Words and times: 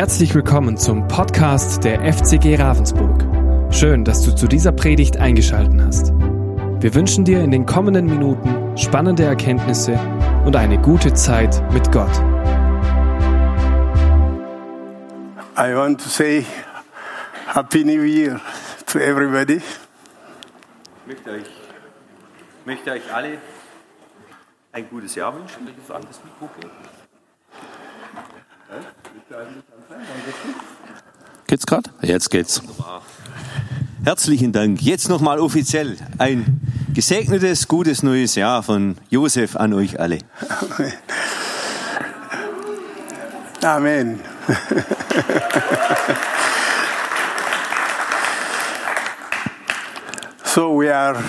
Herzlich 0.00 0.34
willkommen 0.34 0.78
zum 0.78 1.06
Podcast 1.08 1.84
der 1.84 2.00
FCG 2.10 2.56
Ravensburg. 2.56 3.22
Schön, 3.70 4.02
dass 4.02 4.24
du 4.24 4.34
zu 4.34 4.48
dieser 4.48 4.72
Predigt 4.72 5.18
eingeschaltet 5.18 5.78
hast. 5.78 6.12
Wir 6.80 6.94
wünschen 6.94 7.26
dir 7.26 7.44
in 7.44 7.50
den 7.50 7.66
kommenden 7.66 8.06
Minuten 8.06 8.78
spannende 8.78 9.24
Erkenntnisse 9.24 10.00
und 10.46 10.56
eine 10.56 10.80
gute 10.80 11.12
Zeit 11.12 11.62
mit 11.74 11.92
Gott. 11.92 12.16
I 15.58 15.74
want 15.74 16.00
to 16.02 16.08
say 16.08 16.46
Happy 17.52 17.84
New 17.84 18.02
Year 18.02 18.40
to 18.86 19.00
everybody. 19.00 19.56
Ich 19.56 21.06
möchte 21.06 21.30
euch, 21.30 21.44
möchte 22.64 22.92
euch 22.92 23.12
alle 23.12 23.36
ein 24.72 24.88
gutes 24.88 25.14
Jahr 25.14 25.34
wünschen. 25.34 25.66
Welches 25.66 25.90
an 25.90 26.00
das 26.08 26.22
Mikro 26.24 26.48
geht? 26.58 26.70
Geht's 31.46 31.64
gerade? 31.66 31.90
Jetzt 32.02 32.30
geht's. 32.30 32.62
Herzlichen 34.02 34.50
Dank. 34.52 34.82
Jetzt 34.82 35.08
nochmal 35.08 35.38
offiziell 35.38 35.96
ein 36.18 36.60
gesegnetes, 36.94 37.68
gutes 37.68 38.02
neues 38.02 38.34
Jahr 38.34 38.64
von 38.64 38.96
Josef 39.08 39.54
an 39.56 39.72
euch 39.72 40.00
alle. 40.00 40.18
Amen. 43.62 44.20
so 50.44 50.74
we 50.76 50.92
are 50.92 51.22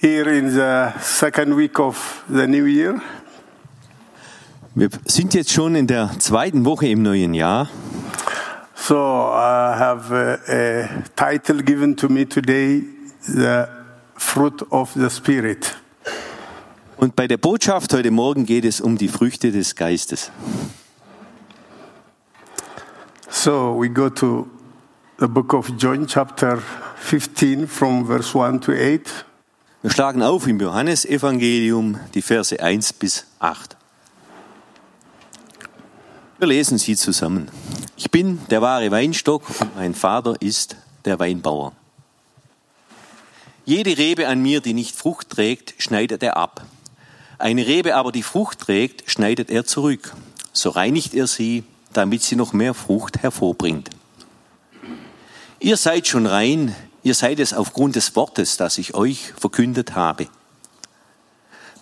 here 0.00 0.30
in 0.30 0.48
the 0.50 0.92
second 1.00 1.54
week 1.56 1.78
of 1.78 2.24
the 2.28 2.46
new 2.46 2.64
year. 2.64 3.02
Wir 4.78 4.90
sind 5.06 5.32
jetzt 5.32 5.52
schon 5.52 5.74
in 5.74 5.86
der 5.86 6.10
zweiten 6.18 6.66
Woche 6.66 6.86
im 6.88 7.00
neuen 7.00 7.32
Jahr. 7.32 7.70
So 8.74 8.94
I 8.94 9.74
have 9.74 10.14
a, 10.14 10.52
a 10.52 11.02
title 11.16 11.62
given 11.62 11.96
to 11.96 12.10
me 12.10 12.28
today, 12.28 12.84
the 13.22 13.64
fruit 14.16 14.70
of 14.70 14.92
the 14.92 15.08
spirit. 15.08 15.74
Und 16.98 17.16
bei 17.16 17.26
der 17.26 17.38
Botschaft 17.38 17.94
heute 17.94 18.10
Morgen 18.10 18.44
geht 18.44 18.66
es 18.66 18.82
um 18.82 18.98
die 18.98 19.08
Früchte 19.08 19.50
des 19.50 19.76
Geistes. 19.76 20.30
So 23.30 23.80
we 23.80 23.88
go 23.88 24.10
to 24.10 24.46
the 25.18 25.26
book 25.26 25.54
of 25.54 25.70
John, 25.78 26.06
chapter 26.06 26.58
15, 26.96 27.66
from 27.66 28.06
verse 28.06 28.38
1 28.38 28.60
to 28.60 28.72
8. 28.72 29.24
Wir 29.80 29.90
schlagen 29.90 30.22
auf 30.22 30.46
im 30.46 30.60
Johannesevangelium 30.60 31.98
die 32.12 32.20
Verse 32.20 32.62
1 32.62 32.92
bis 32.92 33.24
8. 33.38 33.75
Wir 36.38 36.48
lesen 36.48 36.76
sie 36.76 36.96
zusammen. 36.96 37.50
Ich 37.96 38.10
bin 38.10 38.40
der 38.50 38.60
wahre 38.60 38.90
Weinstock 38.90 39.48
und 39.58 39.74
mein 39.74 39.94
Vater 39.94 40.36
ist 40.40 40.76
der 41.06 41.18
Weinbauer. 41.18 41.72
Jede 43.64 43.96
Rebe 43.96 44.28
an 44.28 44.42
mir, 44.42 44.60
die 44.60 44.74
nicht 44.74 44.94
Frucht 44.94 45.30
trägt, 45.30 45.74
schneidet 45.78 46.22
er 46.22 46.36
ab. 46.36 46.66
Eine 47.38 47.66
Rebe 47.66 47.96
aber, 47.96 48.12
die 48.12 48.22
Frucht 48.22 48.58
trägt, 48.58 49.10
schneidet 49.10 49.50
er 49.50 49.64
zurück. 49.64 50.14
So 50.52 50.68
reinigt 50.68 51.14
er 51.14 51.26
sie, 51.26 51.64
damit 51.94 52.22
sie 52.22 52.36
noch 52.36 52.52
mehr 52.52 52.74
Frucht 52.74 53.22
hervorbringt. 53.22 53.88
Ihr 55.58 55.78
seid 55.78 56.06
schon 56.06 56.26
rein, 56.26 56.76
ihr 57.02 57.14
seid 57.14 57.40
es 57.40 57.54
aufgrund 57.54 57.96
des 57.96 58.14
Wortes, 58.14 58.58
das 58.58 58.76
ich 58.76 58.92
euch 58.92 59.32
verkündet 59.38 59.94
habe. 59.94 60.28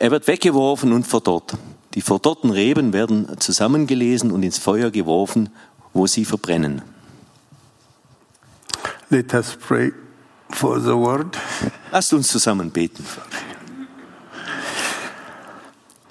Er 0.00 0.10
wird 0.10 0.26
weggeworfen 0.28 0.94
und 0.94 1.06
verdorrt. 1.06 1.58
Die 1.92 2.00
verdorrten 2.00 2.50
Reben 2.50 2.94
werden 2.94 3.38
zusammengelesen 3.38 4.30
und 4.30 4.42
ins 4.42 4.56
Feuer 4.56 4.90
geworfen, 4.90 5.50
wo 5.92 6.06
sie 6.06 6.24
verbrennen. 6.24 6.80
Let 9.10 9.34
us 9.34 9.54
pray 9.54 9.92
for 10.48 10.80
the 10.80 10.94
word. 10.94 11.36
Lasst 11.92 12.14
uns 12.14 12.28
zusammen 12.28 12.70
beten. 12.70 13.04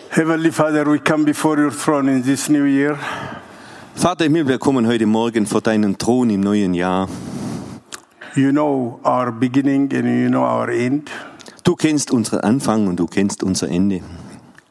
Heavenly 0.10 0.52
Father, 0.52 0.86
we 0.86 1.00
come 1.00 1.26
before 1.26 1.60
your 1.60 1.72
throne 1.72 2.12
in 2.12 2.24
this 2.24 2.48
new 2.48 2.66
year. 2.66 2.96
Vater 3.96 4.26
im 4.26 4.36
Himmel, 4.36 4.50
wir 4.50 4.60
kommen 4.60 4.86
heute 4.86 5.08
Morgen 5.08 5.48
vor 5.48 5.62
deinen 5.62 5.98
Thron 5.98 6.30
im 6.30 6.42
neuen 6.42 6.76
Jahr. 6.76 7.10
You 8.36 8.52
know 8.52 9.00
our 9.04 9.32
beginning 9.32 9.92
and 9.96 10.06
you 10.06 10.30
know 10.30 10.44
our 10.44 10.70
end. 10.70 11.10
Du 11.70 11.76
kennst 11.76 12.10
unseren 12.10 12.40
Anfang 12.40 12.88
und 12.88 13.00
du 13.00 13.06
kennst 13.06 13.44
unser 13.44 13.70
Ende. 13.70 14.02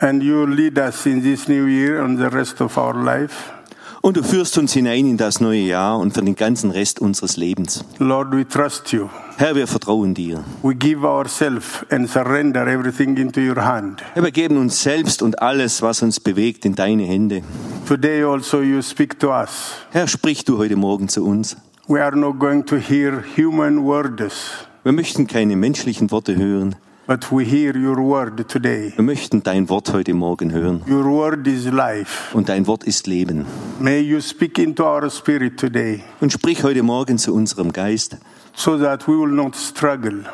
And 0.01 0.21
you 0.21 0.45
lead 0.47 0.77
us 0.79 1.07
in 1.07 1.23
this 1.23 1.47
new 1.47 1.69
year 1.69 2.03
and 2.03 2.19
the 2.19 2.25
rest 2.25 2.61
of 2.61 2.77
our 2.77 2.93
life. 2.93 3.53
Und 4.01 4.17
du 4.17 4.25
führst 4.25 4.59
uns 4.59 4.73
hinein 4.73 5.07
in 5.07 5.17
das 5.17 5.39
neue 5.39 5.61
Jahr 5.61 6.01
und 6.01 6.13
für 6.13 6.23
den 6.23 6.35
ganzen 6.35 6.73
Rest 6.73 6.99
unseres 6.99 7.37
Lebens. 7.37 7.85
Lord, 8.01 8.33
we 8.33 8.45
trust 8.45 8.91
you. 8.91 9.09
Herr, 9.37 9.55
wir 9.55 9.69
vertrauen 9.69 10.13
dir. 10.13 10.43
We 10.65 10.75
give 10.75 11.07
ourselves 11.07 11.87
and 11.89 12.11
surrender 12.11 12.67
everything 12.67 13.17
into 13.17 13.39
your 13.43 13.65
hand. 13.65 14.03
Herr, 14.15 14.25
wir 14.25 14.33
geben 14.33 14.57
uns 14.57 14.83
selbst 14.83 15.23
und 15.23 15.41
alles, 15.41 15.81
was 15.83 16.03
uns 16.03 16.19
bewegt, 16.19 16.65
in 16.65 16.75
deine 16.75 17.05
Hände. 17.05 17.43
Today 17.87 18.25
also 18.25 18.61
you 18.61 18.83
speak 18.83 19.21
to 19.21 19.31
us. 19.31 19.77
Herr, 19.91 20.09
sprich 20.09 20.45
du 20.45 20.59
heute 20.59 20.75
Morgen 20.75 21.09
zu 21.09 21.25
uns. 21.25 21.57
We 21.87 22.03
are 22.03 22.17
not 22.17 22.41
going 22.41 22.67
to 22.67 22.75
hear 22.75 23.23
human 23.37 23.85
words, 23.85 24.67
Wir 24.83 24.93
möchten 24.93 25.29
keine 25.29 25.55
menschlichen 25.55 26.11
Worte 26.11 26.35
hören. 26.35 26.75
But 27.09 27.33
we 27.33 27.45
hear 27.45 27.75
your 27.75 27.97
word 27.97 28.49
today. 28.49 28.93
Wir 28.95 29.03
möchten 29.03 29.43
dein 29.43 29.69
Wort 29.69 29.93
heute 29.93 30.15
Morgen 30.15 30.53
hören. 30.53 30.83
Your 30.89 31.05
word 31.07 31.47
is 31.49 31.65
life. 31.65 32.37
Und 32.37 32.49
dein 32.49 32.67
Wort 32.69 32.85
ist 32.85 33.07
Leben. 33.09 33.47
May 33.81 34.01
you 34.01 34.21
speak 34.21 34.59
into 34.59 34.85
our 34.85 35.11
spirit 35.11 35.59
today 35.59 36.05
Und 36.21 36.33
sprich 36.33 36.63
heute 36.63 36.83
Morgen 36.85 37.19
zu 37.19 37.35
unserem 37.35 37.73
Geist, 37.73 38.19
so 38.55 38.79
that 38.79 39.09
we 39.09 39.13
will 39.19 39.33
not 39.35 39.57
struggle, 39.57 40.25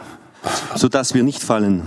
sodass 0.74 1.14
wir 1.14 1.22
nicht 1.22 1.42
fallen. 1.42 1.82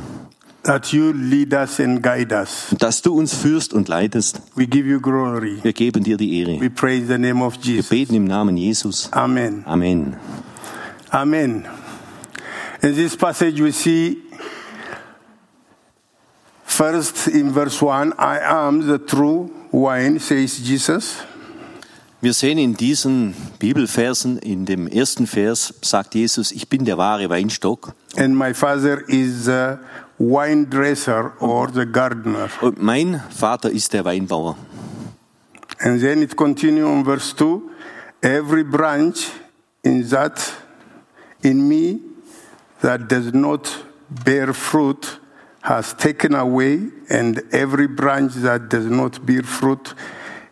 that 0.63 0.87
you 0.91 1.13
lead 1.13 1.53
us 1.53 1.79
and 1.79 2.01
guide 2.03 2.33
us. 2.33 2.75
Dass 2.79 3.01
du 3.01 3.13
uns 3.13 3.33
führst 3.33 3.73
und 3.73 3.87
leitest. 3.87 4.41
We 4.55 4.67
give 4.67 4.87
you 4.89 4.99
glory. 4.99 5.59
Wir 5.61 5.71
geben 5.73 6.03
dir 6.03 6.17
die 6.17 6.39
Ehre. 6.41 6.59
We 6.59 6.69
praise 6.69 7.07
the 7.07 7.17
name 7.17 7.41
of 7.43 7.55
Wir 7.61 7.75
Jesus. 7.75 7.89
beten 7.89 8.15
im 8.15 8.25
Namen 8.25 8.57
Jesus. 8.57 9.09
Amen. 9.13 9.63
Amen. 9.65 10.15
Amen. 11.09 11.65
In 12.81 12.95
this 12.95 13.15
passage, 13.15 13.63
we 13.63 13.71
see 13.71 14.17
first 16.77 17.27
in 17.27 17.51
verse 17.51 17.81
1 17.81 18.13
I 18.19 18.37
am 18.39 18.85
the 18.85 18.99
true 18.99 19.49
wine, 19.71 20.19
says 20.19 20.59
Jesus. 20.63 21.23
Wir 22.21 22.33
sehen 22.33 22.57
in 22.59 22.75
diesen 22.75 23.33
Bibelversen, 23.59 24.37
in 24.37 24.65
dem 24.65 24.87
ersten 24.87 25.25
Vers 25.27 25.73
sagt 25.81 26.13
Jesus, 26.13 26.51
ich 26.51 26.67
bin 26.69 26.85
der 26.85 26.97
wahre 26.97 27.29
Weinstock 27.29 27.93
And 28.15 28.35
my 28.35 28.53
father 28.53 29.03
is 29.07 29.45
the 29.45 29.79
wine 30.19 30.67
dresser 30.67 31.33
or 31.39 31.67
the 31.73 31.85
gardener. 31.85 32.49
und 32.61 32.81
mein 32.81 33.21
Vater 33.29 33.71
ist 33.71 33.93
der 33.93 34.05
Weinbauer. 34.05 34.55
And 35.79 35.99
then 35.99 36.21
it 36.21 36.35
continues 36.35 36.89
in 36.89 37.03
verse 37.03 37.33
2 37.35 37.71
Every 38.21 38.63
branch 38.63 39.31
in 39.83 40.07
that 40.09 40.53
in 41.43 41.67
me 41.67 41.99
that 42.81 43.07
does 43.09 43.33
not 43.33 43.67
bear 44.23 44.53
fruit 44.53 45.19
has 45.67 45.95
taken 45.95 46.33
away, 46.33 46.79
and 47.09 47.43
every 47.51 47.87
branch 47.87 48.33
that 48.41 48.69
does 48.69 48.85
not 48.85 49.25
bear 49.25 49.43
fruit 49.43 49.95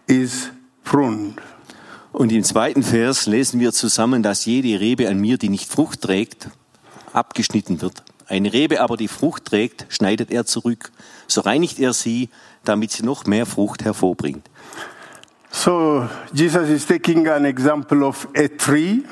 is 0.07 0.51
pruned. 0.83 1.41
Und 2.12 2.31
im 2.31 2.44
zweiten 2.44 2.83
Vers 2.83 3.25
lesen 3.25 3.59
wir 3.59 3.73
zusammen, 3.73 4.23
dass 4.23 4.45
jede 4.45 4.79
Rebe 4.79 5.07
an 5.09 5.19
mir, 5.19 5.38
die 5.38 5.50
nicht 5.50 5.69
Frucht 5.69 6.01
trägt, 6.01 6.50
abgeschnitten 7.13 7.81
wird. 7.81 8.03
Eine 8.27 8.51
Rebe 8.53 8.81
aber, 8.81 8.97
die 8.97 9.07
Frucht 9.07 9.45
trägt, 9.45 9.85
schneidet 9.89 10.31
er 10.31 10.45
zurück. 10.45 10.91
So 11.27 11.41
reinigt 11.41 11.79
er 11.79 11.94
sie, 11.94 12.29
damit 12.63 12.91
sie 12.91 13.03
noch 13.03 13.25
mehr 13.25 13.45
Frucht 13.45 13.83
hervorbringt. 13.83 14.50
So 15.51 16.09
Jesus 16.33 16.69
is 16.69 16.85
taking 16.85 17.27
an 17.27 17.45
example 17.45 18.03
of 18.03 18.27
a 18.35 18.47
tree. 18.47 19.03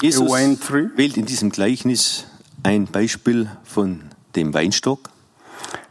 Jesus 0.00 0.30
wine 0.30 0.58
tree? 0.58 0.88
wählt 0.96 1.16
in 1.16 1.26
diesem 1.26 1.50
Gleichnis 1.50 2.26
ein 2.62 2.86
Beispiel 2.86 3.50
von 3.64 4.07
dem 4.38 4.54
Weinstock. 4.54 5.10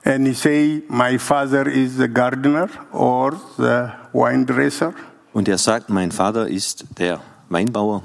And 0.04 0.26
he 0.26 0.34
say, 0.34 0.84
My 0.88 1.20
father 1.20 1.68
is 1.68 1.98
the 1.98 2.08
gardener 2.08 2.70
or 2.94 3.34
the 3.58 3.90
wine 4.14 4.46
dresser. 4.46 4.94
Und 5.34 5.48
er 5.48 5.58
sagt, 5.58 5.90
mein 5.90 6.12
Vater 6.12 6.48
ist 6.48 6.86
der 6.98 7.20
Weinbauer. 7.50 8.02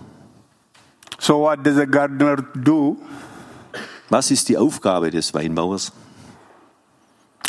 So 1.19 1.43
what 1.43 1.65
does 1.65 1.79
a 1.79 1.85
gardener 1.87 2.37
do? 2.55 2.97
Was 4.11 4.31
ist 4.31 4.49
die 4.49 4.59
Aufgabe 4.59 5.11
des 5.11 5.33
Weinbauers? 5.33 5.93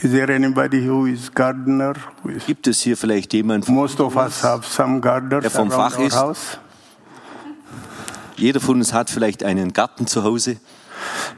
Is 0.04 0.12
there 0.12 0.34
anybody 0.34 0.86
who 0.88 1.06
is 1.08 1.32
gardener? 1.34 1.96
Who 2.24 2.30
is, 2.30 2.46
Gibt 2.46 2.68
es 2.68 2.82
hier 2.82 2.96
vielleicht 2.96 3.34
jemanden, 3.34 3.74
most 3.74 4.00
of 4.00 4.16
us 4.16 4.44
have 4.44 4.66
some 4.66 5.00
gardeners 5.02 5.42
Der 5.42 5.52
vom 5.52 5.72
Fach 5.72 5.98
ist. 5.98 6.16
house. 6.16 6.58
jeder 8.36 8.60
von 8.60 8.78
uns 8.78 8.94
hat 8.94 9.10
vielleicht 9.10 9.44
einen 9.44 9.74
Garten 9.74 10.06
zu 10.08 10.24
Hause. 10.24 10.58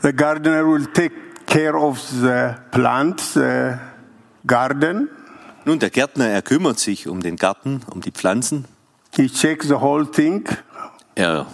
The 0.01 0.13
gardener 0.13 0.65
will 0.67 0.85
take 0.87 1.13
care 1.45 1.75
of 1.75 1.99
the 2.09 2.55
plants, 2.71 3.33
the 3.33 3.77
garden. 4.47 5.09
Nun, 5.65 5.79
der 5.79 5.89
Gärtner, 5.89 6.27
er 6.27 6.41
kümmert 6.41 6.79
sich 6.79 7.07
um 7.07 7.21
den 7.21 7.37
Garten, 7.37 7.81
um 7.91 8.01
die 8.01 8.11
Pflanzen. 8.11 8.65
He 9.15 9.27
checks 9.27 9.67
the 9.67 9.75
whole 9.79 10.05
thing, 10.09 10.45
Er 11.15 11.45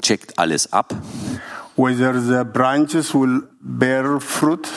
checkt 0.00 0.38
alles 0.38 0.72
ab. 0.72 0.94
whether 1.76 2.20
the 2.20 2.44
branches 2.44 3.14
will 3.14 3.42
bear 3.60 4.20
fruit. 4.20 4.68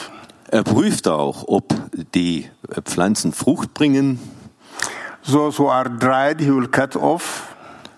Er 0.48 0.62
prüft 0.64 1.08
auch, 1.08 1.44
ob 1.48 1.72
die 2.14 2.48
Pflanzen 2.84 3.32
Frucht 3.32 3.72
bringen. 3.74 4.18
Those 5.24 5.58
who 5.58 5.68
are 5.70 5.88
dried, 5.88 6.40
he 6.40 6.50
will 6.54 6.68
cut 6.68 6.96
off. 6.96 7.54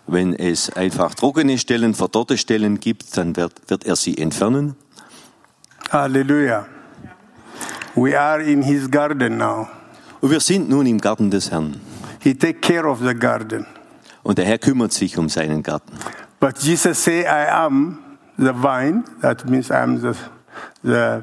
Wenn 0.07 0.35
es 0.35 0.71
einfach 0.71 1.15
trockene 1.15 1.59
Stellen, 1.59 1.95
verdorrte 1.95 2.37
Stellen 2.37 2.79
gibt, 2.79 3.17
dann 3.17 3.37
wird, 3.37 3.53
wird 3.69 3.85
er 3.85 3.97
sie 3.97 4.19
entfernen. 4.19 4.77
Hallelujah. 5.91 6.67
We 7.97 8.17
are 8.19 8.41
in 8.41 8.63
his 8.63 8.91
garden 8.91 9.39
now. 9.39 9.69
Und 10.21 10.31
wir 10.31 10.41
sind 10.41 10.69
nun 10.69 10.87
im 10.87 11.01
Garten 11.01 11.31
des 11.31 11.51
Herrn. 11.51 11.81
He 12.21 12.35
take 12.35 12.61
care 12.61 12.89
of 12.89 13.01
the 13.01 13.15
garden. 13.15 13.67
Und 14.23 14.39
der 14.39 14.47
Herr 14.47 14.59
kümmert 14.59 14.93
sich 14.93 15.19
um 15.19 15.29
seinen 15.29 15.63
Garten. 15.63 15.93
But 16.41 16.59
Jesus 16.59 17.03
say, 17.03 17.23
I 17.23 17.49
am 17.51 18.19
the 18.37 18.53
vine. 18.53 19.05
That 19.21 19.49
means 19.49 19.71
I 19.71 19.83
am 19.83 20.01
the, 20.01 20.15
the 20.83 21.23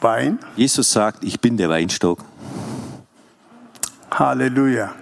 vine. 0.00 0.38
Jesus 0.56 0.90
sagt, 0.90 1.24
ich 1.24 1.40
bin 1.40 1.56
der 1.56 1.68
Weinstock 1.68 2.24
Hallelujah. 4.10 4.94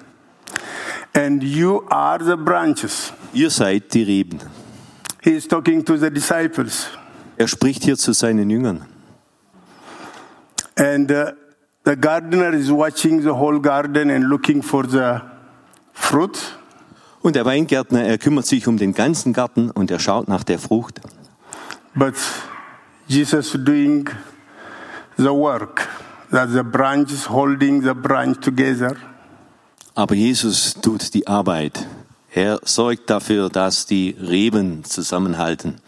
And 1.15 1.43
you 1.43 1.87
are 1.91 2.19
the 2.19 2.37
branches. 2.37 3.13
Ihr 3.35 3.51
seid 3.51 3.93
die 3.93 4.05
Reben. 4.05 4.41
He 5.23 5.37
is 5.37 5.47
talking 5.47 5.85
to 5.85 5.99
the 5.99 6.11
disciples. 6.11 6.87
Er 7.43 7.49
spricht 7.49 7.83
hier 7.83 7.99
zu 7.99 8.13
seinen 8.13 8.51
Jüngern. 8.51 8.87
And 10.77 11.11
uh, 11.11 11.33
the 11.85 11.97
gardener 11.97 12.53
is 12.55 12.71
watching 12.71 13.21
the 13.21 13.31
whole 13.31 13.61
garden 13.61 14.13
and 14.13 14.27
looking 14.27 14.63
for 14.63 14.89
the 14.89 15.21
fruit. 15.93 16.39
Und 17.21 17.35
der 17.35 17.45
Weingärtner, 17.45 18.05
er 18.05 18.19
kümmert 18.19 18.47
sich 18.47 18.69
um 18.69 18.77
den 18.77 18.95
ganzen 18.95 19.33
Garten 19.33 19.73
und 19.73 19.91
er 19.91 19.99
schaut 19.99 20.29
nach 20.29 20.45
der 20.45 20.61
Frucht. 20.61 21.01
But 21.97 22.15
Jesus 23.09 23.51
doing 23.55 24.09
the 25.17 25.25
work 25.25 25.89
that 26.31 26.49
the 26.51 26.63
branch 26.63 27.11
is 27.11 27.29
holding 27.29 27.83
the 27.83 27.93
branch 27.93 28.39
together. 28.41 28.95
Aber 29.97 30.15
Jesus 30.15 30.75
tut 30.75 31.13
die 31.13 31.27
Arbeit. 31.27 31.89
Er 32.33 32.61
sorgt 32.63 33.11
dafür, 33.11 33.49
dass 33.49 33.85
die 33.85 34.17
Reben 34.21 34.85
zusammenhalten. 34.85 35.81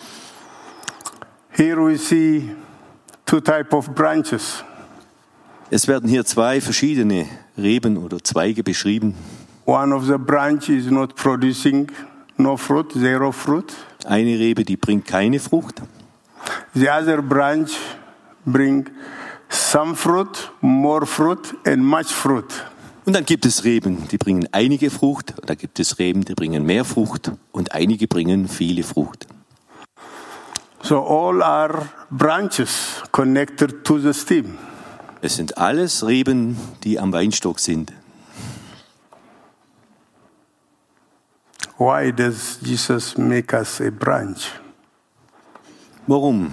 Here 1.57 1.81
we 1.81 1.97
see 1.97 2.51
two 3.25 3.41
type 3.41 3.73
of 3.77 3.95
branches. 3.95 4.65
Es 5.71 5.87
werden 5.87 6.09
hier 6.09 6.25
zwei 6.25 6.61
verschiedene 6.61 7.27
Reben 7.57 7.97
oder 7.97 8.19
Zweige 8.25 8.65
beschrieben. 8.65 9.15
One 9.65 9.95
of 9.95 10.05
the 10.05 10.19
branch 10.19 10.69
is 10.69 10.91
not 10.91 11.15
producing 11.15 11.93
no 12.37 12.57
fruit, 12.57 12.93
zero 12.93 13.31
fruit. 13.31 13.73
Eine 14.05 14.37
Rebe, 14.37 14.65
die 14.65 14.77
bringt 14.77 15.07
keine 15.07 15.39
Frucht. 15.39 15.81
The 16.75 16.89
other 16.91 17.23
branch 17.23 17.71
bring 18.45 18.91
some 19.49 19.95
fruit, 19.95 20.51
more 20.61 21.07
fruit, 21.07 21.55
and 21.65 21.85
much 21.85 22.09
fruit. 22.09 22.53
Und 23.05 23.15
dann 23.15 23.25
gibt 23.25 23.47
es 23.47 23.63
Reben, 23.63 24.09
die 24.11 24.19
bringen 24.19 24.49
einige 24.51 24.91
Frucht. 24.91 25.35
Da 25.47 25.55
gibt 25.55 25.79
es 25.79 26.01
Reben, 26.01 26.25
die 26.25 26.35
bringen 26.35 26.67
mehr 26.67 26.85
Frucht. 26.85 27.31
Und 27.53 27.73
einige 27.73 28.09
bringen 28.09 28.49
viele 28.49 28.83
Frucht. 28.83 29.29
So 30.85 31.03
all 31.03 31.43
are 31.43 31.89
branches 32.11 33.03
connected 33.11 33.87
to 33.87 33.99
the 33.99 34.13
stem. 34.13 34.59
Es 35.23 35.37
sind 35.37 35.57
alles 35.57 36.07
Reben, 36.07 36.59
die 36.83 37.01
am 37.01 37.11
Weinstock 37.11 37.59
sind. 37.59 37.91
Why 41.79 42.13
does 42.13 42.59
Jesus 42.61 43.17
make 43.17 43.57
us 43.57 43.81
a 43.81 43.89
branch? 43.89 44.51
Warum 46.07 46.53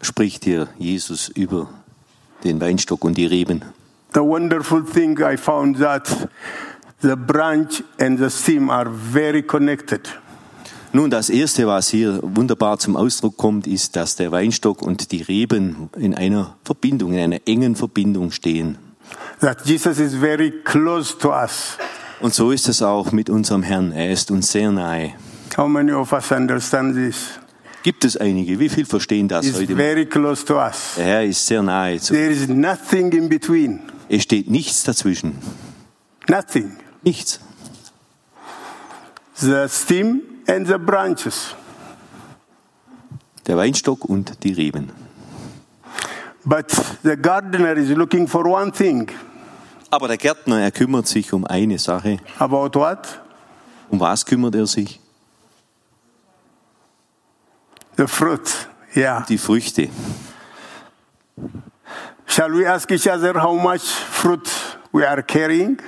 spricht 0.00 0.44
hier 0.44 0.68
Jesus 0.78 1.28
über 1.30 1.68
den 2.44 2.60
Weinstock 2.60 3.04
und 3.04 3.18
die 3.18 3.26
Reben? 3.26 3.62
The 4.14 4.22
wonderful 4.22 4.84
thing 4.84 5.18
I 5.18 5.36
found 5.36 5.78
that 5.80 6.28
the 7.02 7.16
branch 7.16 7.82
and 7.98 8.20
the 8.20 8.30
stem 8.30 8.70
are 8.70 8.88
very 8.88 9.42
connected. 9.42 10.08
Nun, 10.96 11.10
das 11.10 11.28
Erste, 11.28 11.66
was 11.66 11.88
hier 11.88 12.20
wunderbar 12.22 12.78
zum 12.78 12.96
Ausdruck 12.96 13.36
kommt, 13.36 13.66
ist, 13.66 13.96
dass 13.96 14.14
der 14.14 14.30
Weinstock 14.30 14.80
und 14.80 15.10
die 15.10 15.22
Reben 15.22 15.90
in 15.96 16.14
einer 16.14 16.54
Verbindung, 16.62 17.14
in 17.14 17.18
einer 17.18 17.40
engen 17.46 17.74
Verbindung 17.74 18.30
stehen. 18.30 18.78
That 19.40 19.66
Jesus 19.66 19.98
is 19.98 20.14
very 20.14 20.52
close 20.62 21.18
to 21.18 21.30
us. 21.32 21.78
Und 22.20 22.32
so 22.32 22.52
ist 22.52 22.68
es 22.68 22.80
auch 22.80 23.10
mit 23.10 23.28
unserem 23.28 23.64
Herrn. 23.64 23.90
Er 23.90 24.12
ist 24.12 24.30
uns 24.30 24.52
sehr 24.52 24.70
nahe. 24.70 25.14
How 25.56 25.66
many 25.66 25.90
of 25.90 26.12
us 26.12 26.30
understand 26.30 26.94
this? 26.94 27.40
Gibt 27.82 28.04
es 28.04 28.16
einige? 28.16 28.60
Wie 28.60 28.68
viel 28.68 28.86
verstehen 28.86 29.26
das 29.26 29.46
He's 29.46 29.56
heute? 29.56 29.74
very 29.74 30.06
close 30.06 30.44
to 30.44 30.60
us. 30.60 30.92
Der 30.96 31.06
Herr 31.06 31.24
ist 31.24 31.44
sehr 31.44 31.64
nahe. 31.64 31.98
Zu. 31.98 32.14
There 32.14 32.30
is 32.30 32.46
nothing 32.46 33.10
in 33.10 33.28
between. 33.28 33.80
Es 34.08 34.22
steht 34.22 34.48
nichts 34.48 34.84
dazwischen. 34.84 35.38
Nothing. 36.28 36.76
Nichts. 37.02 37.40
The 39.34 39.66
stem 39.68 40.22
and 40.46 40.66
the 40.66 40.78
branches. 40.78 41.54
Der 43.46 43.56
Weinstock 43.56 44.04
und 44.04 44.42
die 44.42 44.52
Reben. 44.52 44.90
But 46.44 46.70
the 47.02 47.16
gardener 47.16 47.76
is 47.76 47.90
looking 47.90 48.26
for 48.26 48.46
one 48.46 48.70
thing. 48.70 49.10
Aber 49.90 50.08
der 50.08 50.16
Gärtner, 50.16 50.60
er 50.60 50.70
kümmert 50.70 51.06
sich 51.06 51.32
um 51.32 51.46
eine 51.46 51.78
Sache. 51.78 52.18
About 52.38 52.78
what? 52.78 53.20
Um 53.88 54.00
was 54.00 54.24
kümmert 54.24 54.54
er 54.54 54.66
sich? 54.66 55.00
The 57.96 58.06
fruit. 58.06 58.68
Yeah. 58.96 59.24
Die 59.28 59.38
Früchte. 59.38 59.88
Shall 62.26 62.52
we 62.52 62.66
ask 62.66 62.90
each 62.90 63.08
other 63.08 63.40
how 63.40 63.54
much 63.54 63.82
fruit 63.82 64.50
we 64.92 65.08
are 65.08 65.22
carrying? 65.22 65.78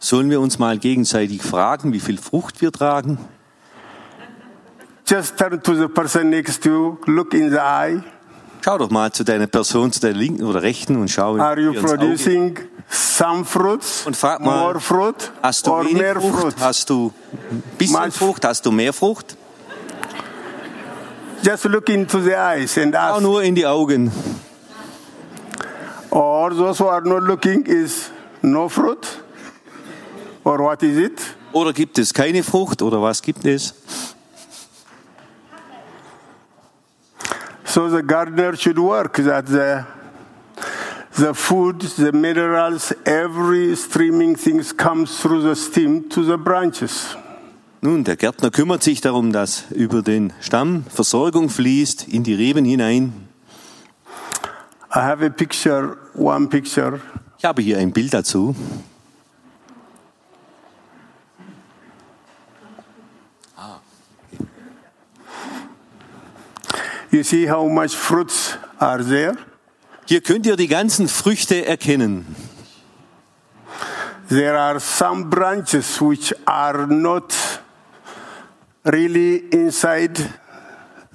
Sollen 0.00 0.30
wir 0.30 0.40
uns 0.40 0.58
mal 0.58 0.78
gegenseitig 0.78 1.42
fragen, 1.42 1.92
wie 1.92 2.00
viel 2.00 2.18
Frucht 2.18 2.60
wir 2.60 2.72
tragen? 2.72 3.18
Just 5.06 5.36
turn 5.36 5.60
to 5.60 5.74
the 5.74 5.88
person 5.88 6.30
next 6.30 6.62
to 6.62 6.70
you, 6.70 6.98
look 7.06 7.34
in 7.34 7.50
the 7.50 7.60
eye. 7.60 8.02
Schau 8.64 8.78
doch 8.78 8.88
mal 8.90 9.12
zu 9.12 9.22
deiner 9.22 9.46
Person, 9.46 9.92
zu 9.92 10.00
der 10.00 10.14
linken 10.14 10.42
oder 10.44 10.62
rechten 10.62 10.96
und 10.96 11.08
schau 11.10 11.36
Are 11.36 11.60
you 11.60 11.74
producing 11.74 12.58
some 12.88 13.44
fruits? 13.44 14.06
Und 14.06 14.16
frag 14.16 14.40
mal, 14.40 14.58
more 14.58 14.80
fruit? 14.80 15.30
Hast 15.42 15.66
du 15.66 15.72
or 15.72 15.84
wenig 15.84 15.98
mehr 15.98 16.14
Frucht? 16.14 16.40
fruit? 16.40 16.54
Hast 16.58 16.88
du 16.88 17.12
ein 17.50 17.62
bisschen 17.76 18.00
Much. 18.00 18.14
Frucht? 18.14 18.44
Hast 18.46 18.64
du 18.64 18.70
mehr 18.70 18.94
Frucht? 18.94 19.36
Just 21.42 21.64
look 21.64 21.90
into 21.90 22.20
the 22.20 22.32
eyes 22.34 22.78
and 22.78 22.94
Schau 22.94 23.16
ask. 23.16 23.20
nur 23.22 23.42
in 23.42 23.54
die 23.54 23.66
Augen. 23.66 24.10
Or 26.10 26.48
those 26.50 26.78
who 26.82 26.88
are 26.88 27.02
not 27.02 27.24
looking 27.24 27.66
is 27.66 28.10
no 28.40 28.70
fruit? 28.70 29.06
Or 30.44 30.58
what 30.60 30.82
is 30.82 30.96
it? 30.96 31.20
Oder 31.52 31.74
gibt 31.74 31.98
es 31.98 32.14
keine 32.14 32.42
Frucht? 32.42 32.80
Oder 32.80 33.02
was 33.02 33.20
gibt 33.20 33.44
es? 33.44 33.74
So 37.74 37.88
the 37.88 38.04
gardener 38.04 38.54
should 38.56 38.78
work 38.78 39.16
that 39.16 39.46
the 39.46 39.84
the 41.16 41.34
food, 41.34 41.80
the 41.80 42.12
minerals, 42.12 42.94
every 43.04 43.74
streaming 43.74 44.36
things 44.36 44.72
comes 44.72 45.18
through 45.18 45.42
the 45.42 45.56
stem 45.56 46.08
to 46.10 46.22
the 46.22 46.36
branches. 46.36 47.16
Nun, 47.80 48.04
der 48.04 48.14
Gärtner 48.14 48.52
kümmert 48.52 48.84
sich 48.84 49.00
darum, 49.00 49.32
dass 49.32 49.64
über 49.72 50.02
den 50.02 50.32
Stamm 50.40 50.84
Versorgung 50.88 51.48
fließt 51.48 52.06
in 52.06 52.22
die 52.22 52.34
Reben 52.34 52.64
hinein. 52.64 53.12
I 54.94 55.00
have 55.00 55.26
a 55.26 55.28
picture, 55.28 55.96
one 56.14 56.46
picture. 56.46 57.00
Ich 57.38 57.44
habe 57.44 57.60
hier 57.60 57.78
ein 57.78 57.90
Bild 57.90 58.14
dazu. 58.14 58.54
You 67.14 67.22
see 67.22 67.48
how 67.48 67.68
much 67.68 67.94
fruits 67.94 68.58
are 68.80 69.00
there? 69.00 69.36
Hier 70.06 70.20
könnt 70.20 70.46
ihr 70.46 70.56
die 70.56 70.66
ganzen 70.66 71.06
Früchte 71.06 71.64
erkennen. 71.64 72.26
There 74.28 74.58
are 74.58 74.80
some 74.80 75.26
branches 75.30 76.00
which 76.00 76.34
are 76.44 76.88
not 76.88 77.32
really 78.84 79.36
inside 79.52 80.14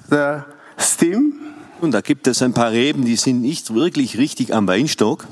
the 0.09 0.43
stem, 0.77 1.33
Und 1.81 1.91
da 1.93 1.99
gibt 1.99 2.27
es 2.27 2.41
ein 2.41 2.53
paar 2.53 2.71
Reben, 2.71 3.03
die 3.03 3.17
sind 3.17 3.41
nicht 3.41 3.73
wirklich 3.73 4.17
richtig 4.17 4.53
am 4.55 4.69
Weinstock. 4.69 5.27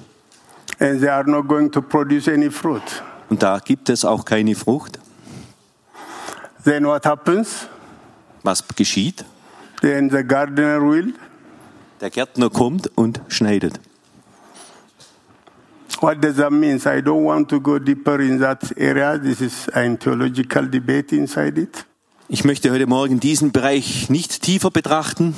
and 0.79 1.00
they 1.00 1.07
are 1.07 1.24
not 1.24 1.47
going 1.47 1.71
to 1.71 1.81
produce 1.81 2.27
any 2.27 2.51
fruit. 2.51 2.83
Und 3.29 3.41
da 3.41 3.59
gibt 3.59 3.88
es 3.88 4.03
auch 4.03 4.25
keine 4.25 4.53
Frucht. 4.53 5.00
Then 6.65 6.86
what 6.86 7.05
happens? 7.05 7.67
Was 8.43 8.62
geschieht? 8.75 9.24
Then 9.81 10.10
the 10.10 10.24
gardener 10.24 10.81
will. 10.81 11.13
Der 12.01 12.10
Gärtner 12.10 12.50
kommt 12.50 12.91
und 12.96 13.22
schneidet. 13.27 13.79
What 16.00 16.24
does 16.24 16.36
that 16.36 16.51
mean? 16.51 16.77
I 16.77 17.01
don't 17.01 17.24
want 17.24 17.50
to 17.50 17.60
go 17.60 17.79
deeper 17.79 18.19
in 18.19 18.39
that 18.39 18.72
area. 18.77 19.17
This 19.17 19.41
is 19.41 19.67
a 19.74 19.96
theological 19.96 20.69
debate 20.69 21.12
inside 21.15 21.60
it. 21.60 21.86
Ich 22.29 22.43
möchte 22.43 22.72
heute 22.72 22.88
Morgen 22.88 23.19
diesen 23.19 23.51
Bereich 23.51 24.10
nicht 24.10 24.41
tiefer 24.41 24.69
betrachten. 24.69 25.34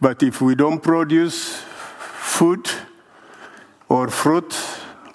But 0.00 0.22
if 0.22 0.40
we 0.40 0.54
don't 0.54 0.80
produce 0.80 1.58
food 2.20 2.68
or 3.88 4.08
fruit, 4.08 4.54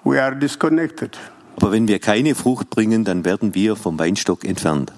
we 0.04 0.22
are 0.22 0.34
disconnected. 0.34 1.18
Aber 1.56 1.72
wenn 1.72 1.88
wir 1.88 1.98
keine 1.98 2.34
Frucht 2.34 2.70
bringen, 2.70 3.04
dann 3.04 3.24
werden 3.24 3.54
wir 3.54 3.76
vom 3.76 3.98
Weinstock 3.98 4.44
entfernt. 4.44 4.92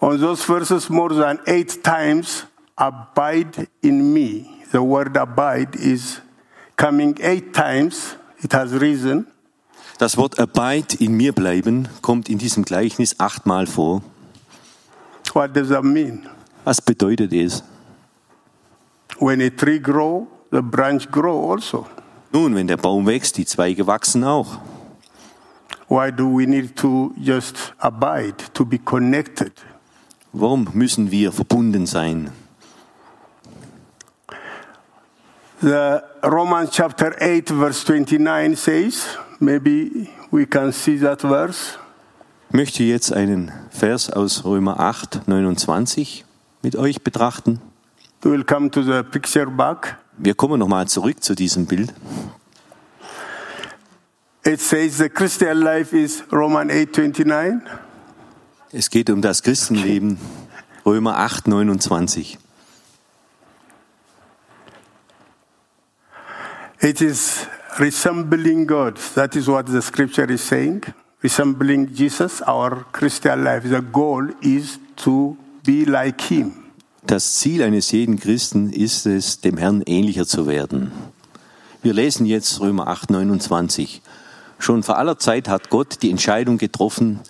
On 0.00 0.16
those 0.16 0.44
verses, 0.44 0.88
more 0.88 1.12
than 1.12 1.40
eight 1.46 1.82
times, 1.82 2.44
abide 2.76 3.68
in 3.82 4.12
me. 4.12 4.62
The 4.70 4.82
word 4.82 5.16
abide 5.16 5.74
is 5.74 6.20
coming 6.76 7.16
eight 7.20 7.52
times. 7.52 8.16
It 8.42 8.52
has 8.52 8.72
reason. 8.72 9.26
Das 9.98 10.16
Wort 10.16 10.38
Abide 10.38 10.94
in 11.00 11.16
mir 11.16 11.32
bleiben 11.32 11.88
kommt 12.02 12.28
in 12.28 12.38
diesem 12.38 12.64
Gleichnis 12.64 13.18
achtmal 13.18 13.66
vor. 13.66 14.02
What 15.32 15.56
does 15.56 15.70
that 15.70 15.82
mean? 15.82 16.28
Was 16.64 16.80
bedeutet 16.80 17.32
es? 17.32 17.64
When 19.18 19.40
a 19.40 19.50
tree 19.50 19.80
grow, 19.80 20.28
the 20.52 20.62
branch 20.62 21.10
grow 21.10 21.50
also. 21.50 21.86
Nun, 22.32 22.54
wenn 22.54 22.68
der 22.68 22.76
Baum 22.76 23.06
wächst, 23.06 23.36
die 23.38 23.46
Zweige 23.46 23.88
wachsen 23.88 24.22
auch. 24.22 24.58
Why 25.88 26.12
do 26.12 26.28
we 26.28 26.46
need 26.46 26.76
to 26.76 27.12
just 27.16 27.72
abide, 27.78 28.36
to 28.52 28.64
be 28.64 28.78
connected? 28.78 29.52
Warum 30.32 30.68
müssen 30.74 31.10
wir 31.10 31.32
verbunden 31.32 31.86
sein? 31.86 32.30
The 35.60 36.00
Romans 36.22 36.70
chapter 36.70 37.16
8 37.20 37.50
verse 37.50 37.84
29 37.84 38.56
says, 38.56 39.06
maybe 39.40 40.08
we 40.30 40.46
can 40.46 40.72
see 40.72 40.98
that 40.98 41.22
verse. 41.22 41.78
Ich 42.50 42.54
möchte 42.54 42.82
jetzt 42.82 43.12
einen 43.12 43.52
Vers 43.70 44.10
aus 44.10 44.44
Römer 44.44 44.78
8, 44.80 45.26
29 45.26 46.24
mit 46.62 46.76
euch 46.76 47.02
betrachten. 47.02 47.60
We'll 48.22 48.44
come 48.44 48.70
to 48.70 48.82
the 48.82 49.02
picture 49.02 49.46
back. 49.46 49.96
Wir 50.16 50.34
kommen 50.34 50.58
nochmal 50.58 50.88
zurück 50.88 51.22
zu 51.22 51.34
diesem 51.34 51.66
Bild. 51.66 51.92
It 54.44 54.60
says 54.60 54.98
the 54.98 55.08
Christian 55.08 55.58
life 55.58 55.96
is 55.96 56.22
Roman 56.32 56.70
8:29. 56.70 57.60
Es 58.70 58.90
geht 58.90 59.08
um 59.08 59.22
das 59.22 59.42
Christenleben. 59.42 60.18
Römer 60.84 61.16
8, 61.16 61.48
29. 61.48 62.36
It 66.80 67.00
is 67.00 67.46
resembling 67.78 68.66
God. 68.66 68.98
That 69.14 69.34
is 69.36 69.48
what 69.48 69.68
the 69.68 69.80
scripture 69.80 70.30
is 70.30 70.46
saying. 70.46 70.82
Resembling 71.22 71.94
Jesus, 71.94 72.42
our 72.46 72.84
Christian 72.92 73.42
life. 73.42 73.66
The 73.66 73.80
goal 73.80 74.34
is 74.42 74.78
to 74.96 75.38
be 75.64 75.84
like 75.84 76.20
him. 76.20 76.52
Das 77.06 77.36
Ziel 77.36 77.62
eines 77.62 77.90
jeden 77.90 78.20
Christen 78.20 78.70
ist 78.70 79.06
es, 79.06 79.40
dem 79.40 79.56
Herrn 79.56 79.82
ähnlicher 79.86 80.26
zu 80.26 80.46
werden. 80.46 80.92
Wir 81.80 81.94
lesen 81.94 82.26
jetzt 82.26 82.60
Römer 82.60 82.88
8, 82.88 83.12
29. 83.12 84.02
Schon 84.58 84.82
vor 84.82 84.98
aller 84.98 85.18
Zeit 85.18 85.48
hat 85.48 85.70
Gott 85.70 86.02
die 86.02 86.10
Entscheidung 86.10 86.58
getroffen, 86.58 87.20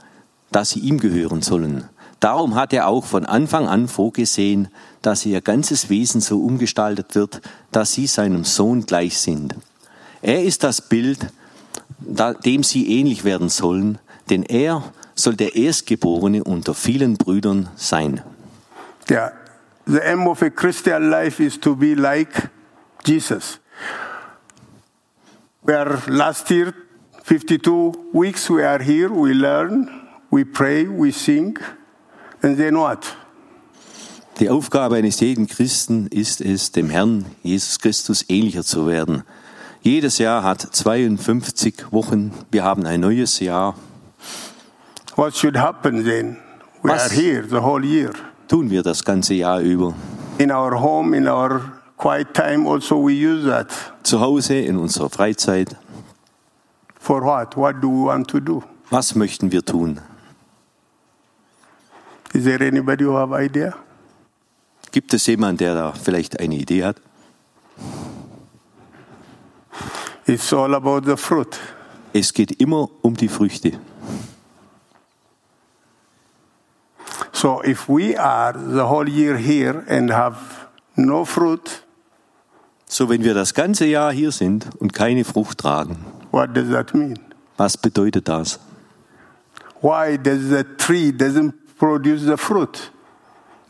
dass 0.51 0.71
sie 0.71 0.81
ihm 0.81 0.99
gehören 0.99 1.43
sollen. 1.43 1.85
Darum 2.21 2.55
hat 2.57 2.73
er 2.73 2.89
auch 2.89 3.05
von 3.05 3.27
Anfang 3.27 3.69
an 3.69 3.87
vorgesehen, 3.87 4.69
dass 5.03 5.25
ihr 5.25 5.41
ganzes 5.41 5.89
Wesen 5.89 6.21
so 6.21 6.41
umgestaltet 6.43 7.15
wird, 7.15 7.41
dass 7.71 7.93
sie 7.93 8.07
seinem 8.07 8.45
Sohn 8.45 8.87
gleich 8.87 9.19
sind. 9.19 9.55
Er 10.21 10.43
ist 10.43 10.65
das 10.65 10.81
Bild, 10.81 11.29
dem 11.99 12.63
sie 12.65 12.99
ähnlich 12.99 13.25
werden 13.25 13.49
sollen, 13.49 13.99
denn 14.31 14.43
er 14.43 14.83
soll 15.15 15.37
der 15.37 15.55
Erstgeborene 15.55 16.43
unter 16.45 16.75
vielen 16.75 17.17
Brüdern 17.17 17.69
sein. 17.77 18.23
Yeah. 19.11 19.33
The 19.87 20.01
aim 20.01 20.27
of 20.27 20.43
a 20.43 20.51
Christian 20.51 21.09
life 21.09 21.43
is 21.43 21.59
to 21.61 21.75
be 21.75 21.95
like 21.95 22.51
Jesus. 23.05 23.59
We 25.63 25.75
are 25.75 26.03
last 26.09 26.51
year, 26.51 26.75
52 27.25 28.11
weeks, 28.13 28.51
we 28.51 28.63
are 28.63 28.83
here, 28.83 29.09
we 29.09 29.33
learn, 29.33 30.08
we 30.31 30.45
pray, 30.45 30.87
we 30.89 31.11
sing, 31.13 31.59
and 32.43 32.57
then 32.57 32.77
what? 32.77 33.17
Die 34.41 34.49
Aufgabe 34.51 34.97
eines 34.97 35.19
jeden 35.21 35.47
Christen 35.49 36.07
ist 36.09 36.41
es, 36.41 36.71
dem 36.71 36.91
Herrn 36.91 37.25
Jesus 37.43 37.79
Christus 37.81 38.25
ähnlicher 38.29 38.63
zu 38.63 38.87
werden. 38.87 39.25
Jedes 39.83 40.19
Jahr 40.19 40.43
hat 40.45 40.61
52 40.61 41.91
Wochen. 41.93 42.33
Wir 42.51 42.63
haben 42.63 42.85
ein 42.87 43.01
neues 43.01 43.41
Jahr. 43.41 43.75
What 45.17 45.35
should 45.37 45.57
happen 45.57 46.05
then? 46.05 46.37
We 46.83 46.91
Was- 46.91 47.11
are 47.11 47.15
here 47.21 47.43
the 47.49 47.57
whole 47.61 47.85
year. 47.85 48.11
Tun 48.47 48.71
wir 48.71 48.83
das 48.83 49.05
ganze 49.05 49.35
Jahr 49.35 49.61
über. 49.61 49.95
In 50.39 50.53
our 50.53 50.81
home, 50.81 51.17
in 51.17 51.27
our 51.27 51.61
quiet 51.97 52.33
time, 52.33 52.69
also 52.69 52.97
we 53.05 53.13
use 53.13 53.45
that. 53.49 53.69
Zu 54.05 54.21
Hause, 54.21 54.55
in 54.61 54.77
unserer 54.77 55.11
Freizeit. 55.11 55.75
For 57.01 57.23
what? 57.25 57.57
What 57.57 57.83
do 57.83 57.89
we 57.91 58.07
want 58.07 58.29
to 58.29 58.39
do? 58.39 58.63
Was 58.91 59.17
möchten 59.17 59.51
wir 59.51 59.65
tun? 59.65 60.01
Is 62.35 62.45
there 62.45 62.63
anybody 62.63 63.05
who 63.05 63.17
have 63.17 63.33
idea? 63.33 63.75
Gibt 64.93 65.13
es 65.15 65.27
jemanden, 65.27 65.59
der 65.59 65.75
da 65.75 65.93
vielleicht 65.93 66.39
eine 66.41 66.55
Idee 66.57 66.85
hat? 66.85 66.97
It's 70.27 70.53
all 70.53 70.75
about 70.75 71.03
the 71.07 71.17
fruit. 71.17 71.59
Es 72.13 72.33
geht 72.33 72.61
immer 72.61 72.89
um 73.03 73.15
die 73.17 73.29
Früchte. 73.29 73.73
So 77.33 77.63
if 77.65 77.89
we 77.89 78.17
are 78.19 78.53
the 78.53 78.85
whole 78.89 79.09
year 79.09 79.37
here 79.37 79.85
and 79.89 80.11
have 80.11 80.37
no 80.97 81.25
fruit, 81.25 81.83
So, 82.91 83.11
wenn 83.11 83.23
wir 83.23 83.35
das 83.35 83.53
ganze 83.53 83.85
Jahr 83.85 84.11
hier 84.13 84.33
sind 84.33 84.67
und 84.79 84.95
keine 84.95 85.23
Frucht 85.25 85.59
tragen, 85.59 85.99
what 86.33 86.57
does 86.57 86.71
that 86.71 86.95
mean? 86.95 87.19
was 87.59 87.77
bedeutet 87.77 88.27
das? 88.29 88.59
Why 89.83 90.17
does 90.19 90.49
the 90.49 90.65
tree 90.79 91.11
doesn't 91.13 91.53
produce 91.79 92.25
the 92.25 92.37
fruit? 92.37 92.93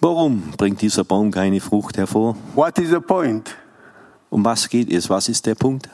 Warum 0.01 0.53
bringt 0.57 0.81
dieser 0.81 1.05
Baum 1.05 1.31
keine 1.31 1.61
Frucht 1.61 1.97
hervor? 1.97 2.37
What 2.55 2.79
is 2.79 2.91
the 2.91 3.01
point? 3.01 3.55
Um 4.31 4.45
was 4.45 4.69
geht 4.69 4.93
es? 4.93 5.11
Was 5.11 5.29
ist 5.29 5.47
der 5.47 5.55
Punkt? 5.55 5.89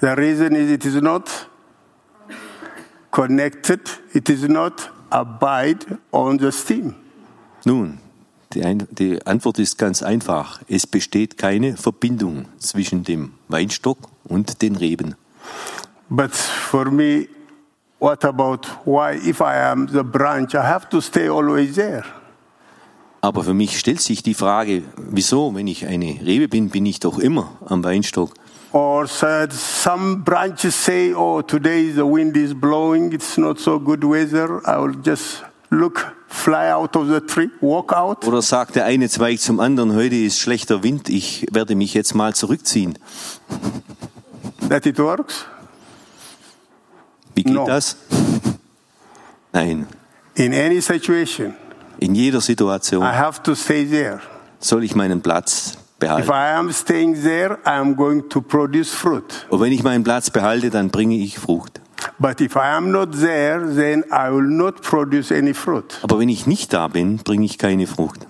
The 0.00 0.08
reason 0.08 0.54
is 0.54 0.70
it 0.70 0.84
is 0.84 0.94
not 1.00 1.48
connected, 3.10 3.80
it 4.14 4.28
is 4.28 4.48
not 4.48 4.90
abide 5.10 5.98
on 6.12 6.38
the 6.38 6.52
stem. 6.52 6.94
Nun, 7.64 7.98
die, 8.54 8.64
Ein 8.64 8.86
die 8.90 9.24
Antwort 9.26 9.58
ist 9.58 9.76
ganz 9.76 10.02
einfach. 10.02 10.60
Es 10.68 10.86
besteht 10.86 11.36
keine 11.36 11.76
Verbindung 11.76 12.46
zwischen 12.58 13.04
dem 13.04 13.32
Weinstock 13.48 13.98
und 14.24 14.62
den 14.62 14.76
Reben. 14.76 15.16
But 16.08 16.32
for 16.32 16.90
me, 16.90 17.28
what 18.00 18.24
about 18.24 18.66
why, 18.84 19.12
if 19.12 19.40
I 19.40 19.56
am 19.56 19.86
the 19.86 20.02
branch, 20.02 20.54
I 20.54 20.62
have 20.62 20.88
to 20.88 21.00
stay 21.00 21.28
always 21.28 21.76
there? 21.76 22.04
Aber 23.22 23.44
für 23.44 23.54
mich 23.54 23.78
stellt 23.78 24.00
sich 24.00 24.22
die 24.22 24.34
Frage, 24.34 24.82
wieso, 24.96 25.54
wenn 25.54 25.66
ich 25.66 25.86
eine 25.86 26.18
Rebe 26.24 26.48
bin, 26.48 26.70
bin 26.70 26.86
ich 26.86 27.00
doch 27.00 27.18
immer 27.18 27.52
am 27.66 27.84
Weinstock. 27.84 28.32
Or 28.72 29.06
said 29.06 29.52
some 29.52 30.22
branches 30.24 30.74
say, 30.74 31.12
"Oh, 31.12 31.42
today 31.42 31.90
the 31.92 32.04
wind 32.04 32.36
is 32.36 32.54
blowing; 32.54 33.12
it's 33.12 33.36
not 33.36 33.58
so 33.58 33.80
good 33.80 34.04
weather. 34.04 34.62
I 34.64 34.78
will 34.80 34.94
just 35.04 35.42
look, 35.70 36.06
fly 36.28 36.70
out 36.70 36.96
of 36.96 37.08
the 37.08 37.20
tree, 37.20 37.50
walk 37.60 37.92
out." 37.92 38.24
Oder 38.26 38.40
sagt 38.42 38.76
der 38.76 38.84
eine 38.84 39.08
Zweig 39.08 39.40
zum 39.40 39.58
anderen, 39.58 39.94
heute 39.94 40.14
ist 40.14 40.38
schlechter 40.38 40.84
Wind, 40.84 41.08
ich 41.08 41.46
werde 41.50 41.74
mich 41.74 41.94
jetzt 41.94 42.14
mal 42.14 42.32
zurückziehen. 42.32 42.96
That 44.68 44.86
it 44.86 44.98
works. 45.00 45.44
Wie 47.40 47.44
geht 47.44 47.54
No. 47.54 47.66
das? 47.66 47.96
Nein, 49.52 49.86
In 50.34 50.52
any 50.54 50.80
situation, 50.80 51.54
in 51.98 52.14
jeder 52.14 52.40
Situation 52.40 53.02
I 53.02 53.06
have 53.16 53.42
to 53.42 53.54
stay 53.54 53.84
there. 53.86 54.20
soll 54.60 54.84
ich 54.84 54.94
meinen 54.94 55.20
Platz 55.22 55.76
behalte. 55.98 56.28
I 56.28 56.54
am 56.54 56.70
staying 56.72 57.22
there, 57.22 57.58
I 57.66 57.70
am 57.70 57.96
going 57.96 58.28
to 58.28 58.40
produce 58.40 58.90
fruit. 58.94 59.46
Und 59.50 59.60
wenn 59.60 59.72
ich 59.72 59.82
meinen 59.82 60.04
Platz 60.04 60.30
behalte, 60.30 60.70
dann 60.70 60.90
bringe 60.90 61.16
ich 61.16 61.38
Frucht. 61.38 61.80
But 62.18 62.40
if 62.40 62.54
I 62.56 62.70
am 62.76 62.90
not 62.90 63.10
there, 63.18 63.74
then 63.74 64.04
I 64.10 64.30
will 64.30 64.42
not 64.48 64.80
produce 64.82 65.32
any 65.32 65.52
fruit. 65.52 65.98
Aber 66.02 66.18
wenn 66.18 66.28
ich 66.28 66.46
nicht 66.46 66.72
da 66.72 66.88
bin, 66.88 67.16
bringe 67.18 67.44
ich 67.44 67.58
keine 67.58 67.86
Frucht. 67.86 68.26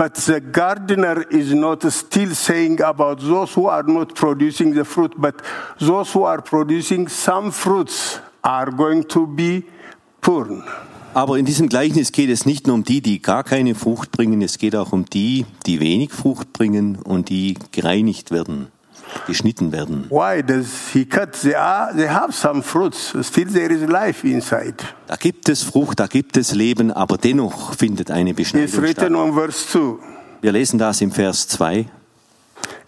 But 0.00 0.14
the 0.14 0.40
gardener 0.40 1.26
is 1.28 1.52
not 1.52 1.82
still 1.92 2.34
saying 2.34 2.80
about 2.80 3.20
those 3.20 3.52
who 3.52 3.66
are 3.66 3.82
not 3.82 4.14
producing 4.14 4.72
the 4.72 4.86
fruit, 4.86 5.12
but 5.18 5.34
those 5.78 6.10
who 6.14 6.22
are 6.22 6.40
producing 6.40 7.06
some 7.06 7.52
fruits 7.52 8.18
are 8.42 8.70
going 8.70 9.06
to 9.08 9.26
be 9.26 9.64
poor. 10.22 10.64
Aber 11.12 11.36
in 11.36 11.44
diesem 11.44 11.68
Gleichnis 11.68 12.12
geht 12.12 12.30
es 12.30 12.46
nicht 12.46 12.66
nur 12.66 12.76
um 12.76 12.82
die, 12.82 13.02
die 13.02 13.20
gar 13.20 13.44
keine 13.44 13.74
Frucht 13.74 14.10
bringen, 14.10 14.40
es 14.40 14.56
geht 14.56 14.74
auch 14.74 14.94
um 14.94 15.04
die, 15.04 15.44
die 15.66 15.80
wenig 15.80 16.12
Frucht 16.12 16.54
bringen 16.54 16.96
und 16.96 17.28
die 17.28 17.58
gereinigt 17.70 18.30
werden, 18.30 18.68
geschnitten 19.26 19.72
werden. 19.72 20.06
Why 20.10 20.42
does 20.42 20.90
he 20.92 21.04
cut? 21.04 21.32
They, 21.42 21.54
are, 21.54 21.92
they 21.94 22.08
have 22.08 22.32
some 22.32 22.62
fruits. 22.62 23.14
Still 23.22 23.48
there 23.52 23.70
is 23.72 23.82
life 23.88 24.26
inside. 24.26 24.76
Da 25.06 25.16
gibt 25.16 25.48
es 25.48 25.62
Frucht, 25.62 25.98
da 26.00 26.06
gibt 26.06 26.36
es 26.36 26.54
Leben, 26.54 26.90
aber 26.92 27.16
dennoch 27.18 27.74
findet 27.74 28.10
eine 28.10 28.30
It's 28.30 28.36
Beschneidung 28.36 28.80
written 28.82 29.00
statt. 29.00 29.14
on 29.14 29.32
verse 29.34 29.66
2. 29.68 29.98
Wir 30.42 30.52
lesen 30.52 30.78
das 30.78 31.00
im 31.00 31.10
Vers 31.10 31.48
2. 31.48 31.86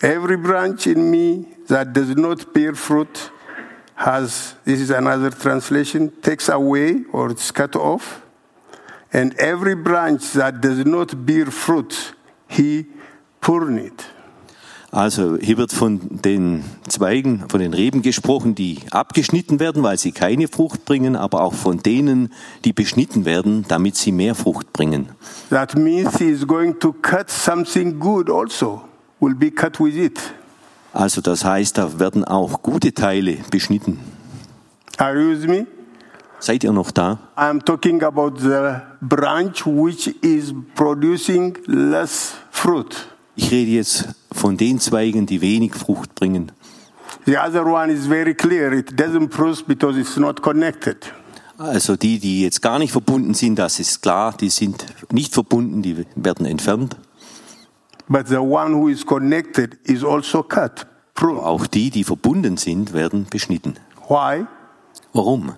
Every 0.00 0.37
branch 0.37 0.87
in 0.87 1.11
me 1.11 1.45
that 1.69 1.95
does 1.97 2.14
not 2.17 2.52
bear 2.52 2.75
fruit 2.75 3.31
has, 3.95 4.57
this 4.64 4.81
is 4.81 4.91
another 4.91 5.31
translation, 5.31 6.11
takes 6.23 6.49
away 6.49 7.05
or 7.12 7.31
it's 7.31 7.52
cut 7.52 7.76
off. 7.76 8.21
And 9.12 9.35
every 9.38 9.75
branch 9.75 10.33
that 10.33 10.61
does 10.62 10.85
not 10.85 11.14
bear 11.26 11.47
fruit, 11.47 12.14
he 12.49 12.87
pruned. 13.41 14.05
Also 14.95 15.39
hier 15.39 15.57
wird 15.57 15.73
von 15.73 16.01
den 16.23 16.65
Zweigen, 16.87 17.45
von 17.49 17.61
den 17.61 17.73
Reben 17.73 18.03
gesprochen, 18.03 18.55
die 18.55 18.81
abgeschnitten 18.91 19.59
werden, 19.59 19.83
weil 19.83 19.97
sie 19.97 20.13
keine 20.13 20.49
Frucht 20.49 20.85
bringen, 20.85 21.17
aber 21.17 21.41
auch 21.41 21.55
von 21.55 21.79
denen, 21.79 22.31
die 22.67 22.75
beschnitten 22.75 23.25
werden, 23.25 23.65
damit 23.69 23.97
sie 23.97 24.13
mehr 24.13 24.35
Frucht 24.35 24.71
bringen. 24.75 25.09
That 25.49 25.75
means 25.75 26.19
he 26.19 26.27
is 26.27 26.47
going 26.47 26.79
to 26.79 26.93
cut 26.93 27.31
something 27.31 27.99
good 27.99 28.29
also, 28.29 28.83
will 29.19 29.35
be 29.35 29.51
cut 29.51 29.81
with 29.81 29.97
it. 29.97 30.21
Also 30.93 31.23
das 31.23 31.43
heißt, 31.43 31.79
da 31.79 31.99
werden 31.99 32.27
auch 32.27 32.61
gute 32.61 32.93
Teile 32.93 33.39
beschnitten. 33.51 33.99
Are 34.99 35.19
you 35.19 35.31
with 35.31 35.47
me? 35.47 35.67
Seid 36.39 36.65
ihr 36.65 36.73
noch 36.73 36.91
da? 36.91 37.19
I'm 37.37 37.65
talking 37.65 38.03
about 38.03 38.41
the 38.41 38.83
branch 39.01 39.65
which 39.65 40.09
is 40.21 40.53
producing 40.75 41.57
less 41.67 42.35
fruit. 42.51 43.09
Ich 43.35 43.51
rede 43.51 43.71
jetzt 43.71 44.09
von 44.35 44.57
den 44.57 44.81
Zweigen, 44.81 45.27
die 45.27 45.41
wenig 45.41 45.75
Frucht 45.75 46.15
bringen. 46.15 46.53
The 47.27 47.37
other 47.39 47.67
one 47.67 47.93
is 47.93 48.07
very 48.07 48.35
clear. 48.35 48.73
It 48.73 48.99
doesn't 48.99 49.29
produce 49.29 49.62
because 49.62 49.99
it's 49.99 50.17
not 50.17 50.43
connected. 50.43 51.12
Also 51.59 51.97
die, 51.97 52.19
die 52.19 52.43
jetzt 52.43 52.61
gar 52.61 52.79
nicht 52.79 52.91
verbunden 52.91 53.35
sind, 53.35 53.57
das 53.57 53.79
ist 53.79 54.03
klar, 54.03 54.35
die 54.37 54.51
sind 54.51 54.85
nicht 55.12 55.33
verbunden, 55.33 55.83
die 55.83 56.05
werden 56.17 56.47
entfernt. 56.47 56.97
But 58.09 58.27
the 58.29 58.39
one 58.39 58.75
who 58.75 58.89
is 58.89 59.07
connected 59.07 59.79
is 59.85 60.03
also 60.03 60.43
cut, 60.43 60.87
pruned. 61.15 61.41
Auch 61.41 61.67
die, 61.67 61.91
die 61.91 62.03
verbunden 62.03 62.57
sind, 62.57 62.93
werden 62.93 63.27
beschnitten. 63.31 63.75
Why? 64.09 64.45
Warum? 65.12 65.55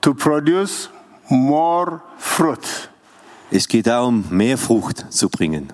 To 0.00 0.12
produce 0.12 0.90
more 1.28 2.02
fruit. 2.18 2.90
Es 3.56 3.68
geht 3.68 3.86
darum, 3.86 4.24
mehr 4.30 4.58
Frucht 4.58 5.12
zu 5.12 5.28
bringen. 5.28 5.72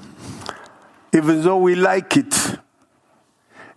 Even 1.14 1.42
though 1.42 1.66
we 1.66 1.74
like 1.74 2.14
it, 2.14 2.60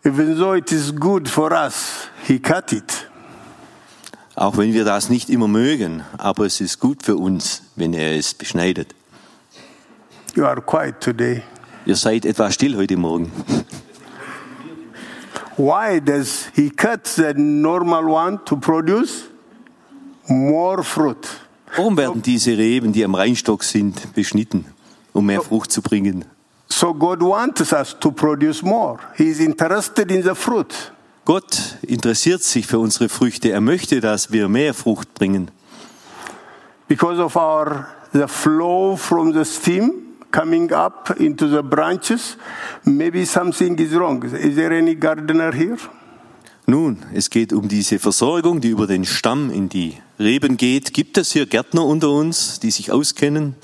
even 0.04 0.38
though 0.38 0.58
it 0.58 0.70
is 0.74 0.94
good 0.94 1.30
for 1.30 1.54
us, 1.54 2.10
he 2.28 2.38
cut 2.38 2.74
it. 2.74 3.08
Auch 4.36 4.58
wenn 4.58 4.74
wir 4.74 4.84
das 4.84 5.10
nicht 5.10 5.30
immer 5.30 5.48
mögen, 5.48 6.04
aber 6.18 6.46
es 6.46 6.60
ist 6.60 6.82
gut 6.82 7.02
für 7.02 7.16
uns, 7.16 7.62
wenn 7.78 7.94
er 7.94 8.18
es 8.18 8.34
beschneidet. 8.34 8.94
You 10.36 10.44
are 10.44 10.62
quiet 10.62 11.00
today. 11.00 11.42
Ihr 11.86 11.96
seid 11.96 12.26
etwas 12.26 12.56
still 12.56 12.76
heute 12.76 12.98
Morgen. 12.98 13.32
Why 15.56 16.02
does 16.02 16.52
he 16.54 16.70
cut 16.70 17.08
the 17.08 17.34
normal 17.38 18.04
one 18.10 18.44
to 18.44 18.58
produce 18.58 19.30
more 20.28 20.84
fruit? 20.84 21.26
Warum 21.76 21.98
werden 21.98 22.22
diese 22.22 22.58
Reben, 22.58 22.94
die 22.94 23.04
am 23.04 23.16
Reinstock 23.16 23.64
sind, 23.64 24.14
beschnitten, 24.14 24.66
um 25.12 25.26
mehr 25.26 25.42
Frucht 25.42 25.72
zu 25.72 25.82
bringen? 25.82 26.26
So 26.68 26.94
God 26.94 27.22
wants 27.22 27.72
us 27.74 27.96
to 28.00 28.12
produce 28.12 28.62
more. 28.62 29.00
He 29.16 29.26
is 29.26 29.40
interested 29.40 30.12
in 30.12 30.24
the 30.24 30.36
fruit. 30.36 30.92
Gott 31.26 31.78
interessiert 31.82 32.44
sich 32.44 32.68
für 32.68 32.80
unsere 32.80 33.10
Früchte. 33.10 33.52
Er 33.52 33.62
möchte, 33.62 34.02
dass 34.02 34.32
wir 34.32 34.50
mehr 34.50 34.74
Frucht 34.74 35.14
bringen. 35.14 35.50
Because 36.88 37.22
of 37.22 37.36
our 37.36 37.88
the 38.12 38.28
flow 38.28 38.96
from 38.96 39.34
the 39.34 39.46
stem 39.46 39.94
coming 40.32 40.72
up 40.72 41.16
into 41.20 41.48
the 41.48 41.62
branches, 41.62 42.38
maybe 42.84 43.26
something 43.26 43.78
is 43.78 43.94
wrong. 43.94 44.24
Is 44.24 44.56
there 44.56 44.78
any 44.78 44.96
gardener 44.96 45.54
here? 45.54 45.78
Nun, 46.66 46.98
es 47.14 47.30
geht 47.30 47.52
um 47.52 47.68
diese 47.68 48.00
Versorgung, 48.00 48.62
die 48.62 48.70
über 48.70 48.88
den 48.88 49.06
Stamm 49.06 49.50
in 49.50 49.70
die 49.70 49.98
Reben 50.20 50.58
geht. 50.58 50.94
Gibt 50.94 51.18
es 51.18 51.32
hier 51.32 51.46
Gärtner 51.46 51.86
unter 51.86 52.10
uns, 52.10 52.60
die 52.60 52.72
sich 52.72 52.92
auskennen? 52.92 53.56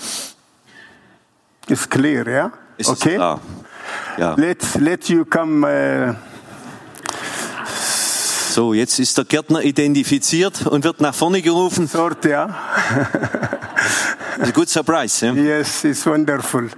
It's 1.67 1.89
clear, 1.89 2.25
yeah? 2.27 2.51
Es 2.77 2.88
ist 2.88 3.01
okay. 3.01 3.15
klar. 3.15 3.41
Ja. 4.17 4.33
Let's 4.35 4.75
let 4.75 5.07
you 5.09 5.25
come. 5.25 5.65
Uh, 5.67 6.15
So, 8.49 8.73
jetzt 8.73 8.97
ist 8.99 9.15
der 9.15 9.25
Gärtner 9.25 9.62
identifiziert 9.62 10.65
und 10.65 10.83
wird 10.83 10.99
nach 11.01 11.13
vorne 11.13 11.41
gerufen. 11.43 11.88
sort, 11.88 12.25
yeah. 12.25 12.57
Das 14.39 14.47
ist 14.47 14.47
ein 14.47 14.53
good 14.53 14.67
surprise. 14.67 15.23
Ja? 15.25 15.33
yes, 15.33 15.83
it's 15.83 16.03
wonderful. 16.05 16.63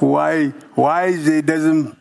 why? 0.00 0.52
Why 0.74 1.12
they 1.24 1.42
doesn't 1.42 1.92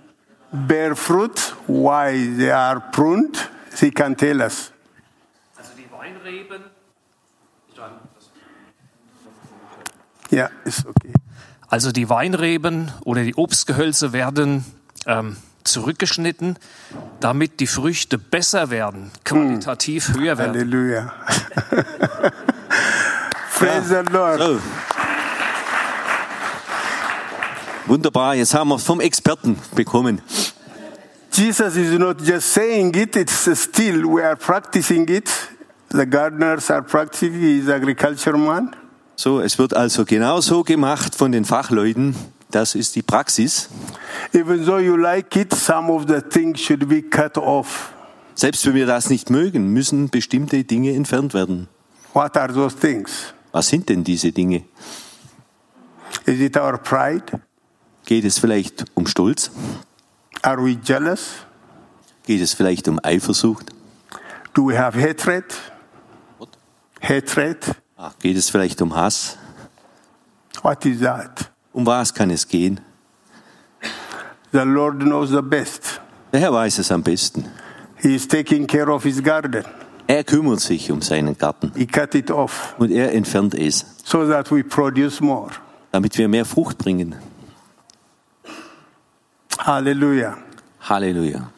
bear 0.53 0.95
fruit? 0.95 1.55
Why 1.67 2.35
they 2.37 2.51
are 2.51 2.79
pruned? 2.91 3.49
He 3.79 3.91
can 3.91 4.15
tell 4.15 4.41
us. 4.41 4.71
Also 5.57 5.71
die 5.77 5.89
Weinreben, 5.91 6.63
Yeah, 10.29 10.49
it's 10.65 10.83
okay. 10.85 11.13
also 11.67 11.91
die 11.91 12.09
Weinreben 12.09 12.91
oder 13.05 13.23
die 13.23 13.35
Obstgehölze 13.35 14.11
werden 14.13 14.65
ähm, 15.05 15.37
zurückgeschnitten, 15.63 16.57
damit 17.19 17.59
die 17.59 17.67
Früchte 17.67 18.17
besser 18.17 18.71
werden, 18.71 19.11
qualitativ 19.25 20.13
höher 20.15 20.37
werden. 20.39 20.53
Hallelujah. 20.53 21.13
Praise 23.59 23.89
the 23.89 24.11
Lord. 24.11 24.39
So. 24.39 24.59
Wunderbar, 27.85 28.35
jetzt 28.35 28.53
haben 28.53 28.69
wir 28.69 28.75
es 28.75 28.83
vom 28.83 29.01
Experten 29.01 29.59
bekommen. 29.75 30.21
Jesus 31.33 31.75
is 31.77 31.97
not 31.97 32.21
just 32.21 32.53
saying 32.53 32.93
it, 32.93 33.15
it's 33.15 33.59
still, 33.59 34.07
we 34.07 34.21
are 34.21 34.35
practicing 34.35 35.09
it. 35.09 35.29
The 35.89 36.05
gardeners 36.05 36.69
are 36.69 36.83
practicing, 36.83 37.33
he 37.33 37.57
is 37.57 37.69
agriculture 37.69 38.37
man. 38.37 38.75
So, 39.15 39.41
es 39.41 39.57
wird 39.57 39.75
also 39.75 40.05
genau 40.05 40.41
so 40.41 40.63
gemacht 40.63 41.15
von 41.15 41.31
den 41.31 41.43
Fachleuten. 41.43 42.15
Das 42.51 42.75
ist 42.75 42.95
die 42.95 43.01
Praxis. 43.01 43.67
Even 44.31 44.63
though 44.63 44.77
you 44.77 44.95
like 44.95 45.35
it, 45.35 45.51
some 45.55 45.91
of 45.91 46.05
the 46.07 46.21
things 46.21 46.59
should 46.59 46.87
be 46.87 47.01
cut 47.01 47.35
off. 47.39 47.91
Selbst 48.35 48.63
wenn 48.67 48.75
wir 48.75 48.85
das 48.85 49.09
nicht 49.09 49.31
mögen, 49.31 49.73
müssen 49.73 50.09
bestimmte 50.09 50.63
Dinge 50.63 50.93
entfernt 50.93 51.33
werden. 51.33 51.67
What 52.13 52.37
are 52.37 52.53
those 52.53 52.77
things? 52.77 53.33
Was 53.51 53.69
sind 53.69 53.89
denn 53.89 54.03
diese 54.03 54.31
Dinge? 54.31 54.65
Is 56.25 56.39
it 56.39 56.55
our 56.57 56.77
pride? 56.77 57.41
Geht 58.05 58.25
es 58.25 58.37
vielleicht 58.37 58.85
um 58.93 59.07
Stolz? 59.07 59.49
Are 60.43 60.57
we 60.63 60.75
jealous? 60.83 61.35
Geht 62.25 62.41
es 62.41 62.53
vielleicht 62.53 62.87
um 62.87 62.99
Eifersucht? 63.03 63.71
Do 64.53 64.67
we 64.67 64.77
have 64.77 64.95
hatred? 64.99 65.45
Hatred? 67.01 67.57
Ah, 67.97 68.11
Geht 68.19 68.37
es 68.37 68.49
vielleicht 68.49 68.81
um 68.81 68.93
Hass? 68.95 69.37
What 70.61 70.85
is 70.85 70.99
that? 71.01 71.49
Um 71.73 71.85
was 71.85 72.13
kann 72.13 72.29
es 72.29 72.47
gehen? 72.47 72.79
The 74.51 74.59
Lord 74.65 74.99
knows 74.99 75.29
the 75.31 75.41
best. 75.41 75.99
Der 76.31 76.39
Herr 76.41 76.53
weiß 76.53 76.77
es 76.79 76.91
am 76.91 77.01
besten. 77.03 77.45
He 77.97 78.15
is 78.15 78.27
taking 78.27 78.67
care 78.67 78.89
of 78.91 79.03
his 79.03 79.21
garden. 79.23 79.63
Er 80.07 80.23
kümmert 80.23 80.59
sich 80.59 80.91
um 80.91 81.01
seinen 81.01 81.37
Garten 81.37 81.71
He 81.75 81.85
cut 81.85 82.13
it 82.15 82.29
off 82.29 82.75
und 82.77 82.91
er 82.91 83.13
entfernt 83.13 83.55
es, 83.55 83.85
so 84.03 84.27
that 84.27 84.51
we 84.51 84.61
produce 84.63 85.21
more. 85.21 85.51
damit 85.91 86.17
wir 86.17 86.27
mehr 86.27 86.45
Frucht 86.45 86.77
bringen. 86.77 87.15
Hallelujah. 89.63 90.37
Hallelujah. 90.79 91.49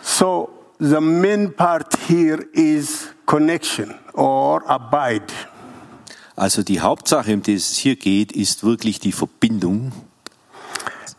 So 0.00 0.48
the 0.78 0.98
main 0.98 1.52
part 1.52 1.94
here 2.08 2.42
is 2.54 3.10
connection 3.26 3.98
or 4.14 4.62
abide. 4.66 5.30
Also 6.38 6.62
die 6.62 6.80
Hauptsache, 6.80 7.34
um 7.34 7.42
die 7.42 7.52
es 7.52 7.76
hier 7.76 7.96
geht, 7.96 8.32
ist 8.32 8.64
wirklich 8.64 8.98
die 8.98 9.12
Verbindung. 9.12 9.92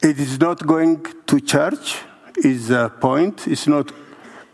It 0.01 0.17
is 0.17 0.39
not 0.39 0.65
going 0.65 1.03
to 1.27 1.39
church, 1.39 1.97
is 2.37 2.69
the 2.69 2.89
point. 2.99 3.45
It's 3.45 3.67
not 3.67 3.93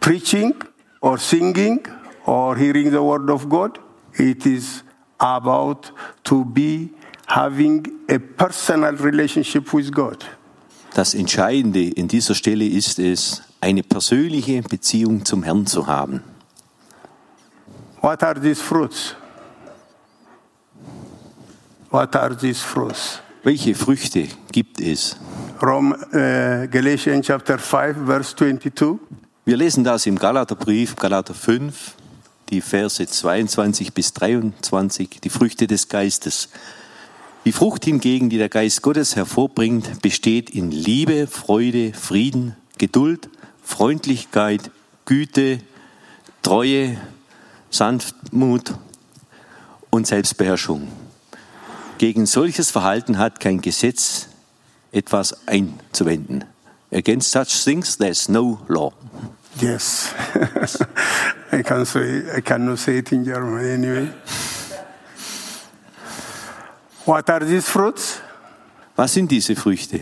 preaching 0.01 0.55
or 0.99 1.17
singing 1.17 1.87
or 2.25 2.57
hearing 2.57 2.91
the 2.91 3.01
word 3.01 3.29
of 3.29 3.47
God. 3.47 3.79
It 4.15 4.45
is 4.45 4.83
about 5.21 5.93
to 6.25 6.43
be 6.43 6.89
having 7.27 7.87
a 8.09 8.19
personal 8.19 8.97
relationship 8.97 9.73
with 9.73 9.89
God. 9.93 10.25
Das 10.95 11.13
Entscheidende 11.13 11.89
in 11.89 12.07
dieser 12.07 12.35
Stelle 12.35 12.65
ist 12.65 12.99
es, 12.99 13.41
eine 13.59 13.83
persönliche 13.83 14.61
Beziehung 14.61 15.25
zum 15.25 15.43
Herrn 15.43 15.65
zu 15.65 15.87
haben. 15.87 16.23
What 17.99 18.23
are 18.23 18.39
these 18.39 18.63
fruits? 18.63 19.13
What 21.91 22.15
are 22.15 22.37
these 22.37 22.61
fruits? 22.61 23.19
Welche 23.43 23.75
Früchte 23.75 24.29
gibt 24.53 24.79
es? 24.79 25.17
Rome, 25.61 25.97
uh, 26.13 26.65
Galatians 26.71 27.27
chapter 27.27 27.59
5, 27.59 28.05
verse 28.05 28.33
22. 28.33 28.97
Wir 29.43 29.57
lesen 29.57 29.83
das 29.83 30.05
im 30.05 30.17
Galaterbrief, 30.17 30.95
Galater 30.95 31.33
5, 31.33 31.93
die 32.49 32.61
Verse 32.61 33.05
22 33.05 33.93
bis 33.93 34.13
23, 34.13 35.19
die 35.21 35.29
Früchte 35.29 35.67
des 35.67 35.89
Geistes. 35.89 36.47
Die 37.45 37.51
Frucht 37.51 37.85
hingegen, 37.85 38.29
die 38.29 38.39
der 38.39 38.49
Geist 38.49 38.81
Gottes 38.81 39.15
hervorbringt, 39.15 40.01
besteht 40.01 40.49
in 40.49 40.71
Liebe, 40.71 41.27
Freude, 41.27 41.93
Frieden, 41.93 42.55
Geduld, 42.79 43.29
Freundlichkeit, 43.63 44.71
Güte, 45.05 45.59
Treue, 46.41 46.97
Sanftmut 47.69 48.73
und 49.91 50.07
Selbstbeherrschung. 50.07 50.87
Gegen 51.99 52.25
solches 52.25 52.71
Verhalten 52.71 53.19
hat 53.19 53.39
kein 53.39 53.61
Gesetz 53.61 54.27
etwas 54.91 55.47
einzuwenden. 55.47 56.45
Against 56.91 57.31
such 57.31 57.63
things 57.63 57.97
there's 57.97 58.27
no 58.27 58.59
law. 58.67 58.91
Yes. 59.61 60.09
I, 61.51 61.61
can 61.61 61.85
say, 61.85 62.23
I 62.35 62.41
cannot 62.41 62.79
say 62.79 62.97
it 62.97 63.11
in 63.11 63.23
German 63.23 63.65
anyway. 63.65 64.09
What 67.05 67.29
are 67.29 67.45
these 67.45 67.69
fruits? 67.69 68.21
Was 68.95 69.13
sind 69.13 69.29
diese 69.29 69.55
Früchte? 69.55 70.01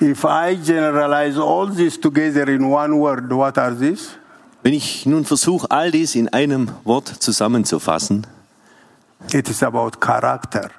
If 0.00 0.24
I 0.24 0.54
generalize 0.56 1.38
all 1.38 1.66
this 1.68 1.98
together 2.00 2.48
in 2.48 2.70
one 2.70 2.98
word, 2.98 3.30
what 3.32 3.58
are 3.58 3.74
these? 3.74 4.10
Wenn 4.62 4.74
ich 4.74 5.06
nun 5.06 5.24
versuche, 5.24 5.70
all 5.70 5.90
dies 5.90 6.14
in 6.14 6.28
einem 6.28 6.70
Wort 6.84 7.08
zusammenzufassen, 7.08 8.26
It 9.32 9.48
is 9.48 9.62
about 9.62 10.00
character. 10.00 10.70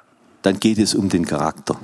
dann 0.41 0.60
geht 0.60 0.79
es 0.79 0.95
um 0.95 1.07
den 1.10 1.25
Charakter. 1.25 1.75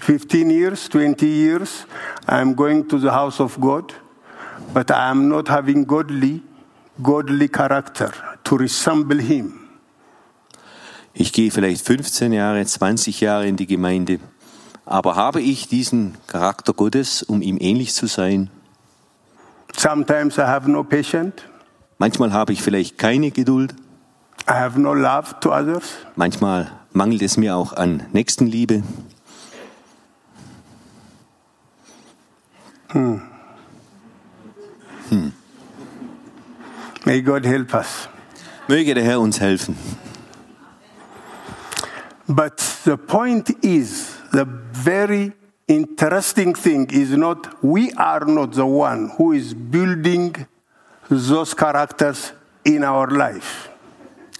15 0.00 0.50
years, 0.50 0.88
20 0.88 1.26
years, 1.26 1.86
I'm 2.26 2.54
going 2.56 2.88
to 2.88 2.98
the 2.98 3.10
house 3.12 3.40
of 3.40 3.60
God, 3.60 3.92
but 4.74 4.90
I 4.90 5.10
am 5.10 5.28
not 5.28 5.48
having 5.48 5.84
godly, 5.86 6.42
godly 7.02 7.48
character 7.48 8.12
to 8.44 8.56
resemble 8.56 9.20
Him. 9.20 9.54
Ich 11.12 11.32
gehe 11.32 11.50
vielleicht 11.50 11.84
15 11.84 12.32
Jahre, 12.32 12.64
20 12.64 13.20
Jahre 13.20 13.46
in 13.46 13.56
die 13.56 13.66
Gemeinde, 13.66 14.20
aber 14.86 15.16
habe 15.16 15.40
ich 15.40 15.68
diesen 15.68 16.16
Charakter 16.26 16.72
Gottes, 16.72 17.22
um 17.22 17.42
ihm 17.42 17.58
ähnlich 17.60 17.94
zu 17.94 18.06
sein? 18.06 18.50
Sometimes 19.76 20.38
I 20.38 20.42
have 20.42 20.70
no 20.70 20.84
patience. 20.84 21.42
Manchmal 21.98 22.32
habe 22.32 22.52
ich 22.52 22.62
vielleicht 22.62 22.98
keine 22.98 23.30
Geduld, 23.30 23.74
I 24.48 24.52
have 24.52 24.80
no 24.80 24.94
love 24.94 25.34
to 25.40 25.52
others. 25.52 25.84
manchmal 26.16 26.70
mangelt 26.92 27.22
es 27.22 27.36
mir 27.36 27.56
auch 27.56 27.72
an 27.72 28.06
Nächstenliebe. 28.12 28.82
May 37.10 37.22
God 37.22 37.44
help 37.44 37.74
us. 37.74 38.08
Möge 38.68 38.94
der 38.94 39.02
Herr 39.02 39.18
uns 39.18 39.40
helfen. 39.40 39.74
But 42.28 42.60
the 42.84 42.96
point 42.96 43.50
is, 43.64 44.10
the 44.30 44.46
very 44.72 45.32
interesting 45.66 46.54
thing 46.54 46.88
is 46.92 47.10
not, 47.10 47.48
we 47.62 47.92
are 47.96 48.24
not 48.24 48.54
the 48.54 48.64
one 48.64 49.10
who 49.18 49.32
is 49.32 49.52
building 49.52 50.36
those 51.08 51.52
characters 51.56 52.32
in 52.62 52.84
our 52.84 53.10
life. 53.10 53.68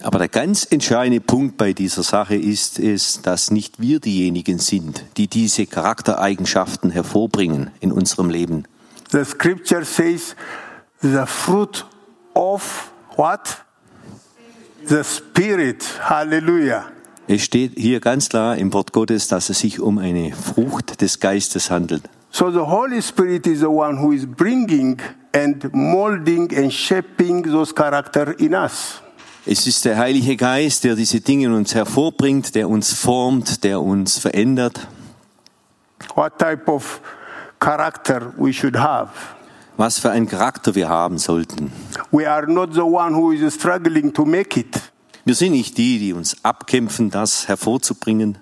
Aber 0.01 0.19
der 0.19 0.29
ganz 0.29 0.63
entscheidende 0.63 1.19
Punkt 1.19 1.57
bei 1.57 1.73
dieser 1.73 2.03
Sache 2.03 2.37
ist 2.37 2.79
es, 2.79 3.21
dass 3.21 3.51
nicht 3.51 3.81
wir 3.81 3.99
diejenigen 3.99 4.59
sind, 4.59 5.03
die 5.17 5.27
diese 5.27 5.65
Charaktereigenschaften 5.65 6.89
hervorbringen 6.89 7.71
in 7.81 7.91
unserem 7.91 8.29
Leben. 8.29 8.65
The 9.11 9.25
scripture 9.25 9.83
says 9.83 10.37
the 11.01 11.25
fruit 11.25 11.85
of 12.35 12.91
what? 13.15 13.63
The 14.87 15.03
Spirit. 15.03 15.83
Hallelujah. 16.01 16.91
Es 17.27 17.43
steht 17.43 17.73
hier 17.77 17.99
ganz 17.99 18.29
klar 18.29 18.57
im 18.57 18.73
Wort 18.73 18.91
Gottes, 18.91 19.27
dass 19.27 19.49
es 19.49 19.59
sich 19.59 19.79
um 19.79 19.99
eine 19.99 20.33
Frucht 20.33 21.01
des 21.01 21.19
Geistes 21.19 21.69
handelt. 21.69 22.03
So 22.31 22.49
the 22.49 22.59
Holy 22.59 23.01
Spirit 23.01 23.45
is 23.45 23.59
the 23.59 23.67
one 23.67 24.01
who 24.01 24.11
is 24.11 24.25
bringing 24.25 24.97
and 25.33 25.73
molding 25.73 26.51
and 26.57 26.71
shaping 26.71 27.43
those 27.43 27.73
character 27.73 28.37
in 28.39 28.53
us. 28.53 29.01
Es 29.45 29.65
ist 29.65 29.85
der 29.85 29.97
Heilige 29.97 30.35
Geist, 30.35 30.83
der 30.83 30.95
diese 30.95 31.19
Dinge 31.19 31.47
in 31.47 31.53
uns 31.53 31.73
hervorbringt, 31.73 32.53
der 32.53 32.69
uns 32.69 32.93
formt, 32.93 33.63
der 33.63 33.81
uns 33.81 34.19
verändert. 34.19 34.87
What 36.15 36.37
type 36.37 36.69
of 36.71 37.01
character 37.59 38.33
we 38.37 38.51
should 38.51 38.75
have. 38.75 39.09
Was 39.77 39.99
für 39.99 40.11
einen 40.11 40.27
Charakter 40.27 40.75
wir 40.75 40.89
haben 40.89 41.17
sollten. 41.17 41.71
We 42.11 42.29
are 42.29 42.45
not 42.51 42.73
the 42.73 42.81
one 42.81 43.15
who 43.15 43.31
is 43.31 43.53
struggling 43.53 44.13
to 44.13 44.25
make 44.25 44.59
it. 44.59 44.79
Wir 45.25 45.35
sind 45.35 45.53
nicht 45.53 45.77
die, 45.77 45.99
die 45.99 46.13
uns 46.13 46.35
abkämpfen, 46.43 47.09
das 47.09 47.47
hervorzubringen. 47.47 48.37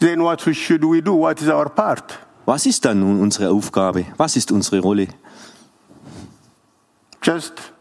Then 0.00 0.20
what 0.22 0.40
should 0.40 0.82
we 0.82 1.00
do? 1.02 1.14
What 1.18 1.40
is 1.40 1.48
our 1.48 1.68
part? 1.68 2.18
Was 2.44 2.66
ist 2.66 2.84
dann 2.84 3.00
nun 3.00 3.20
unsere 3.20 3.50
Aufgabe? 3.50 4.06
Was 4.16 4.36
ist 4.36 4.50
unsere 4.50 4.80
Rolle? 4.80 5.08
Just 7.22 7.72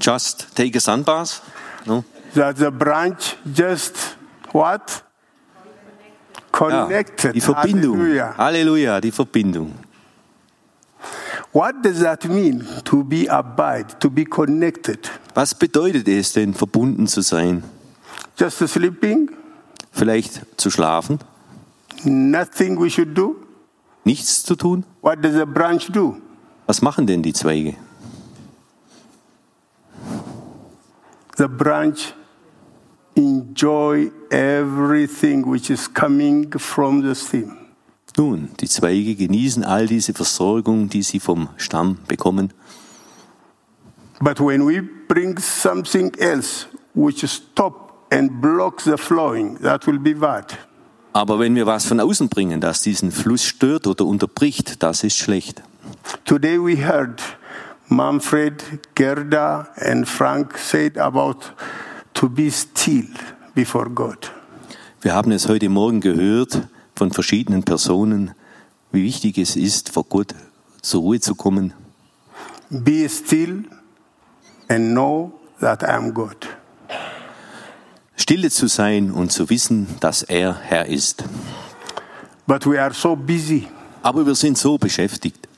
Just 0.00 0.54
take 0.54 0.76
a 0.76 0.80
sunbath? 0.80 1.42
No? 1.86 2.04
that 2.34 2.56
the 2.56 2.70
branch 2.70 3.36
just 3.44 4.16
what? 4.52 5.04
Ja, 6.52 6.84
Connected. 6.86 7.34
die 7.34 7.40
Verbindung. 7.40 7.98
Hallelujah. 7.98 8.34
Halleluja, 8.36 9.00
die 9.00 9.10
Verbindung. 9.10 9.72
What 11.54 11.82
does 11.84 12.00
that 12.00 12.28
mean? 12.28 12.66
To 12.82 13.04
be 13.04 13.28
abide, 13.28 14.00
to 14.00 14.10
be 14.10 14.24
connected. 14.24 15.08
Was 15.34 15.54
bedeutet 15.54 16.08
es 16.08 16.32
denn, 16.32 16.52
verbunden 16.52 17.06
zu 17.06 17.22
sein? 17.22 17.62
Just 18.36 18.58
sleeping? 18.58 19.30
Vielleicht 19.92 20.60
zu 20.60 20.68
schlafen? 20.68 21.20
Nothing 22.02 22.76
we 22.80 22.90
should 22.90 23.16
do? 23.16 23.36
Nichts 24.04 24.42
zu 24.42 24.56
tun? 24.56 24.84
What 25.00 25.22
does 25.22 25.36
a 25.36 25.46
branch 25.46 25.92
do? 25.92 26.16
Was 26.66 26.82
machen 26.82 27.06
denn 27.06 27.22
die 27.22 27.32
Zweige? 27.32 27.76
The 31.36 31.46
branch 31.46 32.14
enjoy 33.14 34.10
everything 34.30 35.46
which 35.46 35.70
is 35.70 35.86
coming 35.86 36.50
from 36.58 37.02
the 37.02 37.14
stem. 37.14 37.63
Nun, 38.16 38.50
die 38.60 38.68
Zweige 38.68 39.16
genießen 39.16 39.64
all 39.64 39.86
diese 39.86 40.14
Versorgung, 40.14 40.88
die 40.88 41.02
sie 41.02 41.18
vom 41.18 41.48
Stamm 41.56 41.98
bekommen. 42.06 42.52
But 44.20 44.38
when 44.40 44.66
we 44.66 44.82
bring 44.82 45.38
something 45.38 46.14
else 46.14 46.66
which 46.94 47.28
stop 47.28 48.06
and 48.12 48.40
blocks 48.40 48.84
the 48.84 48.96
flowing, 48.96 49.58
that 49.62 49.86
will 49.86 49.98
be 49.98 50.14
bad. 50.14 50.56
Aber 51.12 51.38
wenn 51.38 51.54
wir 51.54 51.66
was 51.66 51.86
von 51.86 52.00
außen 52.00 52.28
bringen, 52.28 52.60
das 52.60 52.82
diesen 52.82 53.10
Fluss 53.10 53.44
stört 53.44 53.86
oder 53.86 54.04
unterbricht, 54.04 54.82
das 54.82 55.04
ist 55.04 55.16
schlecht. 55.16 55.62
Today 56.24 56.58
we 56.58 56.76
heard 56.76 57.20
Manfred, 57.88 58.62
Gerda, 58.94 59.68
and 59.76 60.08
Frank 60.08 60.56
said 60.58 60.96
about 60.98 61.52
to 62.14 62.28
be 62.28 62.50
still 62.50 63.06
before 63.54 63.90
God. 63.90 64.32
Wir 65.02 65.14
haben 65.14 65.32
es 65.32 65.48
heute 65.48 65.68
Morgen 65.68 66.00
gehört 66.00 66.66
von 66.94 67.10
verschiedenen 67.10 67.62
Personen, 67.62 68.32
wie 68.92 69.04
wichtig 69.04 69.38
es 69.38 69.56
ist, 69.56 69.90
vor 69.90 70.04
Gott 70.04 70.34
zur 70.82 71.00
Ruhe 71.02 71.20
zu 71.20 71.34
kommen. 71.34 71.72
Be 72.70 73.08
still 73.08 73.64
and 74.68 74.92
know 74.92 75.32
that 75.60 75.82
I 75.82 75.86
am 75.86 76.14
God. 76.14 76.48
Stille 78.16 78.50
zu 78.50 78.68
sein 78.68 79.10
und 79.10 79.32
zu 79.32 79.50
wissen, 79.50 79.88
dass 80.00 80.22
er 80.22 80.54
Herr 80.60 80.86
ist. 80.86 81.24
But 82.46 82.66
we 82.66 82.80
are 82.80 82.94
so 82.94 83.16
busy. 83.16 83.68
Aber 84.02 84.24
wir 84.26 84.34
sind 84.34 84.58
so 84.58 84.78
beschäftigt. 84.78 85.48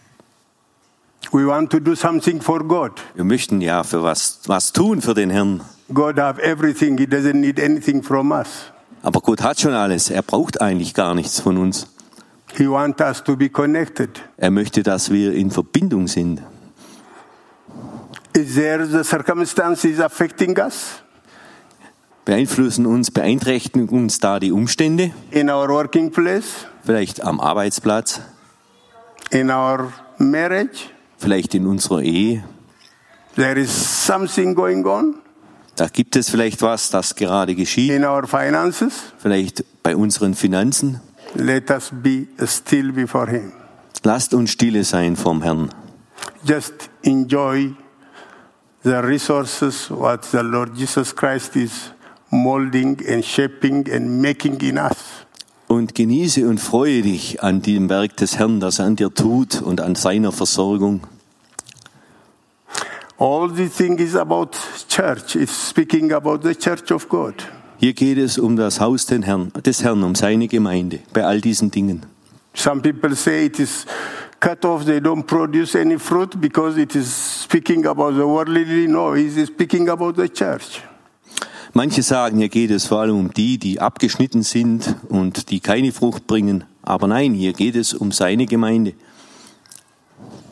We 1.33 1.47
want 1.47 1.71
to 1.71 1.81
do 1.81 1.95
something 1.95 2.41
for 2.41 2.63
God. 2.67 2.93
Wir 3.15 3.25
möchten 3.25 3.61
ja 3.61 3.83
für 3.83 4.03
was, 4.03 4.41
was 4.47 4.73
tun 4.73 5.03
für 5.03 5.15
den 5.15 5.31
Herrn. 5.31 5.61
God 5.93 6.19
have 6.19 6.41
everything. 6.41 6.97
He 6.99 7.05
doesn't 7.05 7.35
need 7.35 7.61
anything 7.61 8.03
from 8.03 8.31
us. 8.31 8.73
Aber 9.07 9.21
Gott 9.21 9.41
hat 9.41 9.61
schon 9.61 9.73
alles. 9.73 10.11
Er 10.11 10.23
braucht 10.23 10.61
eigentlich 10.61 10.93
gar 10.93 11.15
nichts 11.15 11.39
von 11.39 11.59
uns. 11.59 11.87
He 12.57 12.69
wants 12.69 13.01
us 13.01 13.23
to 13.23 13.37
be 13.37 13.49
connected. 13.49 14.11
Er 14.37 14.51
möchte, 14.51 14.83
dass 14.83 15.11
wir 15.11 15.33
in 15.33 15.53
Verbindung 15.53 16.09
sind. 16.09 16.43
Is 18.35 18.55
there 18.57 18.85
the 18.85 19.05
circumstances 19.05 20.01
affecting 20.01 20.59
us 20.59 21.01
Beeinflussen 22.25 22.85
uns, 22.85 23.13
beeinträchtigen 23.13 23.89
uns 23.89 24.19
da 24.19 24.41
die 24.41 24.51
Umstände? 24.51 25.13
in 25.31 25.49
our 25.49 25.69
working 25.69 26.11
place, 26.11 26.67
Vielleicht 26.85 27.23
am 27.23 27.39
Arbeitsplatz, 27.39 28.21
in 29.31 29.51
our 29.53 29.93
marriage? 30.19 30.91
vielleicht 31.19 31.55
in 31.55 31.65
unserer 31.69 32.03
Ehe. 32.03 32.43
There 33.37 33.57
is 33.57 33.71
something 33.71 34.57
going 34.57 34.85
on 34.85 35.15
Da 35.77 35.89
gibt 35.89 36.17
es 36.17 36.31
vielleicht 36.31 36.63
was, 36.63 36.91
das 36.91 37.15
gerade 37.15 37.55
geschieht. 37.55 37.91
in 37.91 38.05
our 38.05 38.27
finances. 38.27 39.13
Vielleicht 39.19 39.63
bei 39.83 39.95
unseren 39.95 40.35
Finanzen. 40.35 41.01
Let 41.35 41.71
us 41.71 41.91
be 41.93 42.27
still 42.47 42.93
before 42.93 43.31
Him. 43.31 43.53
Lasst 44.03 44.33
uns 44.33 44.53
stille 44.53 44.85
sein 44.85 45.17
vom 45.17 45.43
Herrn. 45.43 45.69
Just 46.45 46.89
enjoy 47.03 47.75
the 48.85 48.95
resources 49.03 49.91
what 49.91 50.25
the 50.25 50.39
Lord 50.39 50.77
Jesus 50.77 51.15
Christ 51.15 51.57
is 51.57 51.93
molding 52.31 52.97
and 53.09 53.25
shaping 53.25 53.87
and 53.93 54.23
making 54.23 54.59
in 54.61 54.79
us. 54.79 54.97
Und 55.67 55.95
genieße 55.95 56.49
und 56.49 56.59
freue 56.59 57.03
dich 57.03 57.43
an 57.43 57.61
dem 57.61 57.91
Werk 57.91 58.17
des 58.17 58.39
Herrn, 58.39 58.61
das 58.61 58.79
er 58.79 58.87
an 58.87 58.97
dir 58.97 59.13
tut 59.13 59.61
und 59.61 59.81
an 59.81 59.95
seiner 59.95 60.33
Versorgung. 60.33 61.01
All 63.19 63.49
the 63.49 63.69
thing 63.69 63.99
is 63.99 64.15
about 64.15 64.55
church. 64.89 65.37
It's 65.37 65.69
speaking 65.69 66.13
about 66.13 66.43
the 66.43 66.55
church 66.55 66.91
of 66.91 67.09
God. 67.09 67.35
Hier 67.79 67.95
geht 67.95 68.19
es 68.19 68.39
um 68.39 68.57
das 68.57 68.79
Haus 68.79 69.09
Herrn, 69.11 69.53
des 69.65 69.83
Herrn, 69.83 70.03
um 70.03 70.15
seine 70.15 70.49
Gemeinde, 70.49 71.01
bei 71.15 71.25
all 71.25 71.41
diesen 71.41 71.71
Dingen. 71.71 72.05
Some 72.53 72.83
people 72.83 73.17
say 73.17 73.47
it 73.47 73.59
is 73.59 73.87
cut 74.39 74.65
off, 74.67 74.85
they 74.85 74.99
don't 74.99 75.27
produce 75.27 75.75
any 75.75 75.99
fruit 75.99 76.39
because 76.41 76.79
it 76.79 76.95
is 76.95 77.43
speaking 77.43 77.87
about 77.87 78.17
the 78.17 78.27
worldly. 78.27 78.87
No, 78.87 79.15
it 79.15 79.37
is 79.37 79.49
speaking 79.49 79.89
about 79.89 80.17
the 80.17 80.29
church. 80.29 80.83
Manche 81.73 82.03
sagen, 82.03 82.39
hier 82.39 82.49
geht 82.51 82.71
es 82.71 82.87
vor 82.87 83.01
allem 83.01 83.19
um 83.19 83.33
die, 83.33 83.57
die 83.57 83.81
abgeschnitten 83.81 84.43
sind 84.43 84.97
und 85.09 85.51
die 85.51 85.61
keine 85.61 85.93
Frucht 85.93 86.27
bringen. 86.27 86.65
Aber 86.83 87.07
nein, 87.07 87.33
hier 87.33 87.55
geht 87.55 87.77
es 87.77 87.95
um 87.95 88.13
seine 88.13 88.47
Gemeinde. 88.47 88.93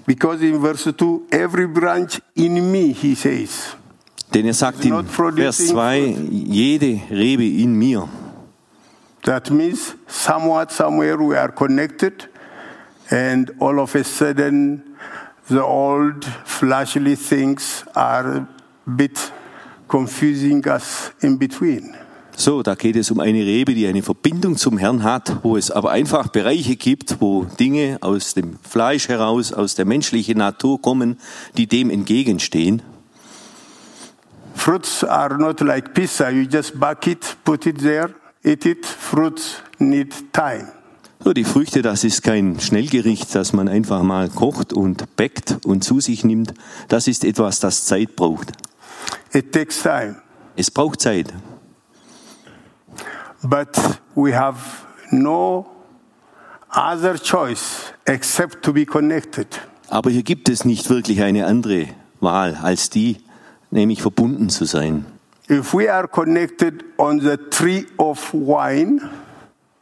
Because 0.06 0.42
in 0.42 0.58
verse 0.58 0.92
2, 0.92 1.28
every 1.32 1.66
branch 1.66 2.20
in 2.34 2.70
me, 2.70 2.92
he 2.92 3.14
says. 3.14 3.76
Denn 4.32 4.46
er 4.46 4.54
sagt 4.54 4.84
im 4.84 5.04
Vers 5.06 5.58
2, 5.58 6.16
jede 6.30 7.00
Rebe 7.10 7.46
in 7.62 7.78
mir. 7.78 8.08
That 9.22 9.50
means 9.50 9.94
somewhat, 10.06 10.72
somewhere 10.72 11.16
we 11.16 11.36
are 11.36 11.52
connected, 11.52 12.28
and 13.10 13.52
all 13.60 13.78
of 13.80 13.94
a 13.94 14.04
sudden 14.04 14.96
the 15.48 15.62
old 15.62 16.24
fleshly 16.44 17.16
things 17.16 17.84
are 17.94 18.36
a 18.36 18.90
bit 18.90 19.32
confusing 19.88 20.66
us 20.66 21.12
in 21.20 21.38
between. 21.38 21.94
So, 22.36 22.64
da 22.64 22.74
geht 22.74 22.96
es 22.96 23.12
um 23.12 23.20
eine 23.20 23.38
Rebe, 23.38 23.74
die 23.74 23.86
eine 23.86 24.02
Verbindung 24.02 24.56
zum 24.56 24.76
Herrn 24.76 25.04
hat, 25.04 25.44
wo 25.44 25.56
es 25.56 25.70
aber 25.70 25.92
einfach 25.92 26.28
Bereiche 26.28 26.74
gibt, 26.74 27.20
wo 27.20 27.44
Dinge 27.44 27.98
aus 28.00 28.34
dem 28.34 28.58
Fleisch 28.68 29.08
heraus, 29.08 29.52
aus 29.52 29.76
der 29.76 29.84
menschlichen 29.84 30.38
Natur 30.38 30.82
kommen, 30.82 31.18
die 31.56 31.68
dem 31.68 31.90
entgegenstehen. 31.90 32.82
Fruits 34.54 35.04
are 35.04 35.38
not 35.38 35.60
like 35.60 35.94
pizza, 35.94 36.30
you 36.30 36.42
just 36.42 36.78
bake 36.78 37.10
it, 37.10 37.36
put 37.44 37.66
it 37.66 37.78
there, 37.78 38.14
eat 38.42 38.66
it. 38.66 38.84
Fruits 38.84 39.62
need 39.78 40.32
time. 40.32 40.72
So, 41.22 41.32
die 41.32 41.44
Früchte, 41.44 41.82
das 41.82 42.02
ist 42.02 42.22
kein 42.22 42.58
Schnellgericht, 42.60 43.34
das 43.34 43.52
man 43.52 43.68
einfach 43.68 44.02
mal 44.02 44.28
kocht 44.28 44.72
und 44.72 45.16
backt 45.16 45.64
und 45.64 45.84
zu 45.84 46.00
sich 46.00 46.24
nimmt. 46.24 46.52
Das 46.88 47.08
ist 47.08 47.24
etwas, 47.24 47.60
das 47.60 47.84
Zeit 47.84 48.16
braucht. 48.16 48.52
It 49.32 49.52
takes 49.52 49.82
time. 49.82 50.16
Es 50.56 50.70
braucht 50.70 51.00
Zeit. 51.00 51.32
But 53.44 53.76
we 54.14 54.32
have 54.32 54.56
no 55.12 55.66
other 56.74 57.18
choice 57.18 57.92
except 58.06 58.62
to 58.64 58.72
be 58.72 58.86
connected. 58.86 59.46
Aber 59.90 60.10
hier 60.10 60.22
gibt 60.22 60.48
es 60.48 60.64
nicht 60.64 60.88
wirklich 60.88 61.22
eine 61.22 61.44
andere 61.46 61.88
Wahl 62.20 62.58
als 62.62 62.88
die, 62.88 63.18
nämlich 63.70 64.00
verbunden 64.00 64.48
zu 64.48 64.64
sein. 64.64 65.04
If 65.50 65.74
we 65.74 65.92
are 65.92 66.08
connected 66.08 66.84
on 66.96 67.20
the 67.20 67.36
tree 67.50 67.84
of 67.98 68.32
wine, 68.32 69.00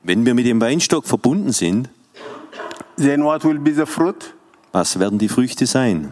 Wenn 0.03 0.27
wir 0.27 0.35
mit 0.35 0.47
dem 0.47 0.61
Weinstock 0.61 1.07
verbunden 1.07 1.53
sind, 1.53 1.89
then 2.97 3.23
what 3.23 3.45
will 3.45 3.61
be 3.61 3.73
the 3.73 3.87
fruit? 3.87 4.35
was 4.73 4.99
werden 4.99 5.19
die 5.21 5.29
Früchte 5.29 5.67
sein? 5.67 6.11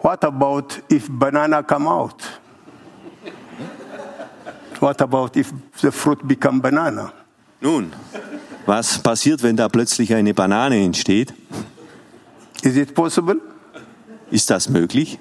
What 0.00 0.24
about 0.24 0.82
if 0.90 1.08
banana 1.08 1.62
come 1.62 1.88
out? 1.88 2.31
What 4.82 5.00
about 5.00 5.36
if 5.36 5.52
the 5.80 5.92
fruit 5.92 6.26
become 6.26 6.60
banana? 6.60 7.12
Nun, 7.60 7.92
was 8.66 8.98
passiert, 8.98 9.40
wenn 9.44 9.56
da 9.56 9.68
plötzlich 9.68 10.12
eine 10.12 10.34
Banane 10.34 10.82
entsteht? 10.82 11.32
Is 12.62 12.76
it 12.76 12.92
possible? 12.92 13.40
Ist 14.32 14.50
das 14.50 14.68
möglich? 14.68 15.20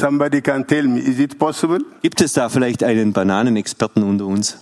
Somebody 0.00 0.40
can 0.40 0.66
tell 0.66 0.84
me, 0.84 0.98
is 1.00 1.18
it 1.18 1.38
possible? 1.38 1.80
Gibt 2.00 2.22
es 2.22 2.32
da 2.32 2.48
vielleicht 2.48 2.82
einen 2.82 3.12
Bananenexperten 3.12 4.02
unter 4.02 4.24
uns? 4.24 4.56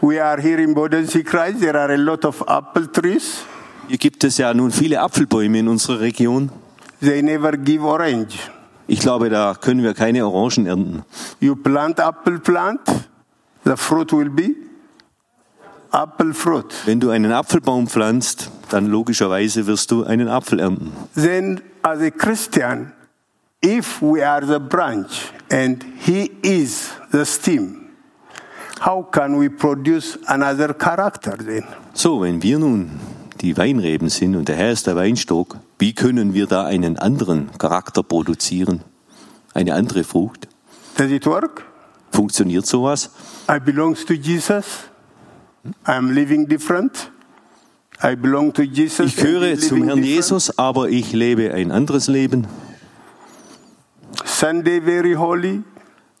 We 0.00 0.24
are 0.24 0.40
here 0.40 0.62
in 0.62 0.72
Bodensee 0.72 1.22
Kreis. 1.22 1.60
There 1.60 1.78
are 1.78 1.92
a 1.92 1.98
lot 1.98 2.24
of 2.24 2.40
apple 2.48 2.90
trees. 2.90 3.42
Hier 3.88 3.98
gibt 3.98 4.24
es 4.24 4.38
ja 4.38 4.54
nun 4.54 4.70
viele 4.70 5.02
Apfelbäume 5.02 5.58
in 5.58 5.68
unserer 5.68 6.00
Region. 6.00 6.50
They 7.02 7.20
never 7.20 7.58
give 7.58 7.84
orange. 7.84 8.53
Ich 8.86 9.00
glaube, 9.00 9.30
da 9.30 9.54
können 9.54 9.82
wir 9.82 9.94
keine 9.94 10.26
Orangen 10.26 10.66
ernten. 10.66 11.04
You 11.40 11.56
plant 11.56 11.98
apple 11.98 12.38
plant, 12.38 12.80
the 13.64 13.76
fruit 13.76 14.12
will 14.12 14.30
be 14.30 14.54
apple 15.94 16.34
fruit. 16.34 16.74
Wenn 16.84 17.00
du 17.00 17.10
einen 17.10 17.32
Apfelbaum 17.32 17.86
pflanzt, 17.86 18.50
dann 18.70 18.86
logischerweise 18.86 19.66
wirst 19.66 19.90
du 19.90 20.04
einen 20.04 20.28
Apfel 20.28 20.60
ernten. 20.60 20.92
Then, 21.14 21.60
as 21.82 22.00
a 22.00 22.10
Christian, 22.10 22.92
if 23.64 24.02
we 24.02 24.26
are 24.26 24.44
the 24.44 24.58
branch 24.58 25.32
and 25.50 25.84
He 26.00 26.32
is 26.42 26.90
the 27.12 27.24
stem, 27.24 27.90
how 28.80 29.02
can 29.10 29.38
we 29.38 29.48
produce 29.48 30.18
another 30.26 30.74
character 30.74 31.36
then? 31.36 31.64
So, 31.94 32.20
wenn 32.22 32.42
wir 32.42 32.58
nun 32.58 32.90
die 33.40 33.56
Weinreben 33.56 34.08
sind 34.08 34.36
und 34.36 34.48
der 34.48 34.56
Herr 34.56 34.72
ist 34.72 34.86
der 34.86 34.96
Weinstock, 34.96 35.56
wie 35.78 35.94
können 35.94 36.34
wir 36.34 36.46
da 36.46 36.64
einen 36.64 36.98
anderen 36.98 37.50
Charakter 37.58 38.02
produzieren? 38.02 38.82
Eine 39.52 39.74
andere 39.74 40.04
Frucht? 40.04 40.48
Does 40.96 41.10
it 41.10 41.26
work? 41.26 41.64
Funktioniert 42.12 42.66
sowas? 42.66 43.10
I 43.50 43.58
belong 43.58 43.94
to 43.94 44.14
Jesus. 44.14 44.88
I'm 45.84 46.12
living 46.12 46.46
different. 46.46 47.10
I 48.02 48.16
belong 48.16 48.52
to 48.54 48.62
Jesus. 48.62 49.06
Ich 49.06 49.16
gehöre 49.16 49.58
zum 49.58 49.84
Herrn 49.84 49.96
different. 49.96 50.04
Jesus, 50.06 50.58
aber 50.58 50.88
ich 50.88 51.12
lebe 51.12 51.52
ein 51.54 51.72
anderes 51.72 52.06
Leben. 52.08 52.46
Sunday 54.24 54.80
very 54.80 55.14
holy. 55.14 55.62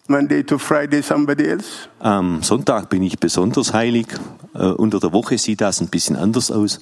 Monday 0.06 0.42
to 0.42 0.58
Friday 0.58 1.02
somebody 1.02 1.44
else. 1.46 1.88
Am 1.98 2.42
Sonntag 2.42 2.90
bin 2.90 3.02
ich 3.02 3.18
besonders 3.18 3.72
heilig. 3.72 4.06
Äh, 4.54 4.66
Unter 4.66 5.00
der 5.00 5.12
Woche 5.12 5.38
sieht 5.38 5.60
das 5.60 5.80
ein 5.80 5.88
bisschen 5.88 6.16
anders 6.16 6.50
aus. 6.50 6.80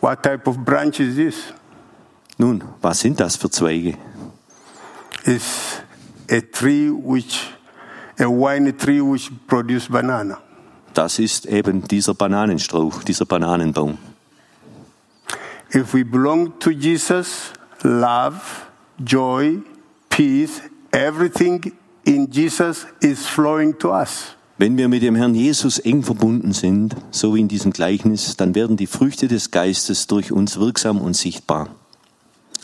What 0.00 0.22
type 0.22 0.48
of 0.48 0.58
branch 0.58 1.00
is 1.00 1.16
this? 1.16 1.34
Nun, 2.38 2.62
was 2.80 3.00
sind 3.00 3.20
das 3.20 3.36
für 3.36 3.50
Zweige? 3.50 3.94
It's 5.24 5.82
a 6.30 6.40
tree 6.40 6.90
which, 6.90 7.50
a 8.18 8.24
wine 8.24 8.76
tree 8.76 9.00
which 9.00 9.30
produce 9.46 9.88
banana. 9.88 10.38
Das 10.94 11.18
ist 11.18 11.46
eben 11.46 11.86
dieser 11.88 12.14
Bananenstrauch, 12.14 13.02
dieser 13.02 13.24
Bananenbaum. 13.24 13.98
If 15.74 15.94
we 15.94 16.04
belong 16.04 16.58
to 16.58 16.70
Jesus, 16.70 17.52
love, 17.82 18.40
joy, 18.98 19.62
peace, 20.10 20.60
everything 20.90 21.72
in 22.04 22.28
Jesus 22.30 22.86
is 23.00 23.26
flowing 23.26 23.78
to 23.78 23.90
us. 23.90 24.36
Wenn 24.58 24.76
wir 24.76 24.88
mit 24.88 25.02
dem 25.02 25.16
Herrn 25.16 25.34
Jesus 25.34 25.78
eng 25.78 26.02
verbunden 26.02 26.52
sind, 26.52 26.94
so 27.10 27.34
wie 27.34 27.40
in 27.40 27.48
diesem 27.48 27.72
Gleichnis, 27.72 28.36
dann 28.36 28.54
werden 28.54 28.76
die 28.76 28.86
Früchte 28.86 29.28
des 29.28 29.50
Geistes 29.50 30.06
durch 30.06 30.30
uns 30.30 30.58
wirksam 30.58 31.00
und 31.00 31.16
sichtbar. 31.16 31.68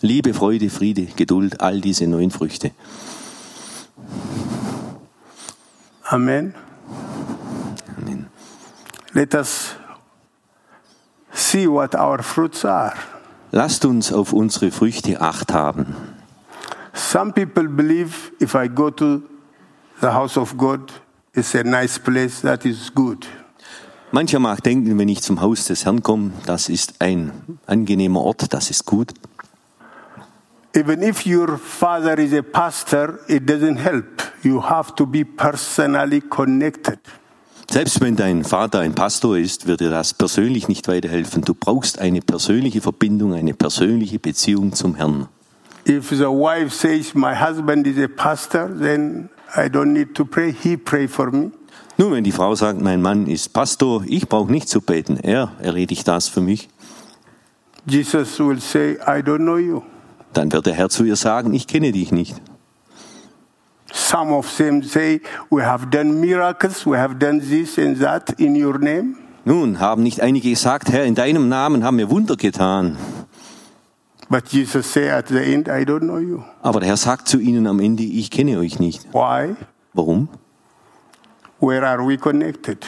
Liebe, 0.01 0.33
Freude, 0.33 0.71
Friede, 0.71 1.07
Geduld, 1.17 1.61
all 1.61 1.81
diese 1.81 2.07
neuen 2.07 2.31
Früchte. 2.31 2.71
Amen. 6.05 6.55
Amen. 7.97 8.27
Let 9.13 9.35
us 9.35 9.75
see 11.33 11.67
what 11.67 11.95
our 11.95 12.23
fruits 12.23 12.65
are. 12.65 12.95
Lasst 13.51 13.85
uns 13.85 14.13
auf 14.13 14.33
unsere 14.33 14.71
Früchte 14.71 15.21
acht 15.21 15.53
haben. 15.53 15.97
Some 16.95 17.33
people 17.33 17.69
believe 17.69 18.33
if 18.41 18.55
I 18.55 18.69
go 18.69 18.91
to 18.91 19.23
the 20.01 20.09
house 20.09 20.37
of 20.39 20.57
God, 20.57 20.93
it's 21.35 21.55
a 21.55 21.63
nice 21.63 21.99
place, 21.99 22.43
that 22.43 22.65
is 22.65 22.93
good. 22.95 23.27
Mancher 24.13 24.39
mag 24.39 24.63
denken, 24.63 24.97
wenn 24.99 25.09
ich 25.09 25.23
zum 25.23 25.41
Haus 25.41 25.67
des 25.67 25.85
Herrn 25.85 26.03
komme, 26.03 26.33
das 26.47 26.69
ist 26.69 27.01
ein 27.01 27.33
angenehmer 27.67 28.21
Ort, 28.21 28.53
das 28.55 28.71
ist 28.71 28.87
gut. 28.87 29.13
Even 30.75 31.03
if 31.03 31.27
your 31.27 31.59
father 31.59 32.19
is 32.19 32.33
a 32.33 32.43
pastor, 32.43 33.21
it 33.29 33.47
doesn't 33.47 33.79
help. 33.79 34.23
You 34.43 34.61
have 34.61 34.95
to 34.97 35.07
be 35.07 35.25
personally 35.25 36.21
connected. 36.21 36.99
Selbst 37.71 38.01
wenn 38.01 38.17
dein 38.17 38.45
Vater 38.45 38.81
ein 38.81 38.95
Pastor 38.95 39.37
ist, 39.37 39.67
wird 39.67 39.81
dir 39.81 39.91
das 39.91 40.15
persönlich 40.15 40.69
nicht 40.69 40.89
weiterhelfen. 40.89 41.43
Du 41.43 41.55
brauchst 41.55 41.99
eine 41.99 42.21
persönliche 42.21 42.81
Verbindung, 42.81 43.35
eine 43.35 43.53
persönliche 43.53 44.19
Beziehung 44.19 44.73
zum 44.73 44.95
Herrn. 44.95 45.29
If 45.87 46.11
the 46.11 46.25
wife 46.25 46.71
says, 46.75 47.15
My 47.15 47.35
husband 47.35 47.87
is 47.87 47.99
a 47.99 48.09
pastor, 48.09 48.69
then 48.69 49.29
I 49.57 49.69
don't 49.69 49.93
need 49.93 50.15
to 50.15 50.25
pray. 50.25 50.53
He 50.53 50.77
pray 50.77 51.09
for 51.09 51.31
me. 51.31 51.51
Nur 51.99 52.13
wenn 52.13 52.25
die 52.25 52.33
Frau 52.33 52.55
sagt, 52.55 52.81
mein 52.81 53.03
Mann 53.03 53.27
ist 53.27 53.53
Pastor, 53.53 54.05
ich 54.07 54.29
brauche 54.29 54.53
nicht 54.53 54.69
zu 54.69 54.81
beten, 54.81 55.19
er 55.19 55.51
erledigt 55.61 56.07
das 56.07 56.29
für 56.29 56.41
mich, 56.41 56.69
Jesus 57.87 58.39
will 58.39 58.61
say, 58.61 58.93
I 59.07 59.21
don't 59.21 59.39
know 59.39 59.57
you. 59.57 59.83
Dann 60.33 60.53
wird 60.53 60.67
der 60.67 60.75
Herr 60.75 60.89
zu 60.89 61.05
ihr 61.05 61.17
sagen, 61.17 61.53
ich 61.55 61.67
kenne 61.67 61.93
dich 61.93 62.13
nicht. 62.13 62.41
Some 63.93 64.33
of 64.33 64.57
them 64.57 64.83
say, 64.83 65.21
We 65.51 65.65
have 65.65 65.87
done 65.87 66.21
miracles, 66.21 66.87
we 66.87 66.99
have 66.99 67.17
done 67.17 67.41
this 67.41 67.79
and 67.79 67.99
that 68.01 68.39
in 68.39 68.55
your 68.63 68.79
name. 68.79 69.17
Nun, 69.45 69.81
haben 69.81 70.03
nicht 70.03 70.21
einige 70.21 70.51
gesagt, 70.51 70.93
Herr, 70.93 71.05
in 71.05 71.15
deinem 71.15 71.49
Namen 71.49 71.83
haben 71.83 71.97
wir 71.97 72.11
Wunder 72.11 72.37
getan. 72.37 72.99
But 74.29 74.49
Jesus 74.49 74.93
say 74.93 75.09
at 75.09 75.29
the 75.29 75.39
end, 75.39 75.69
I 75.69 75.85
don't 75.85 76.01
know 76.01 76.19
you. 76.19 76.43
Aber 76.61 76.81
der 76.81 76.91
Herr 76.91 76.97
sagt 76.99 77.29
zu 77.29 77.39
ihnen 77.39 77.67
am 77.67 77.81
Ende, 77.81 78.03
ich 78.03 78.31
kenne 78.31 78.59
euch 78.59 78.79
nicht. 78.79 79.07
Why? 79.15 79.57
Warum? 79.95 80.29
Where 81.61 81.87
are 81.89 82.07
we 82.07 82.19
connected? 82.19 82.85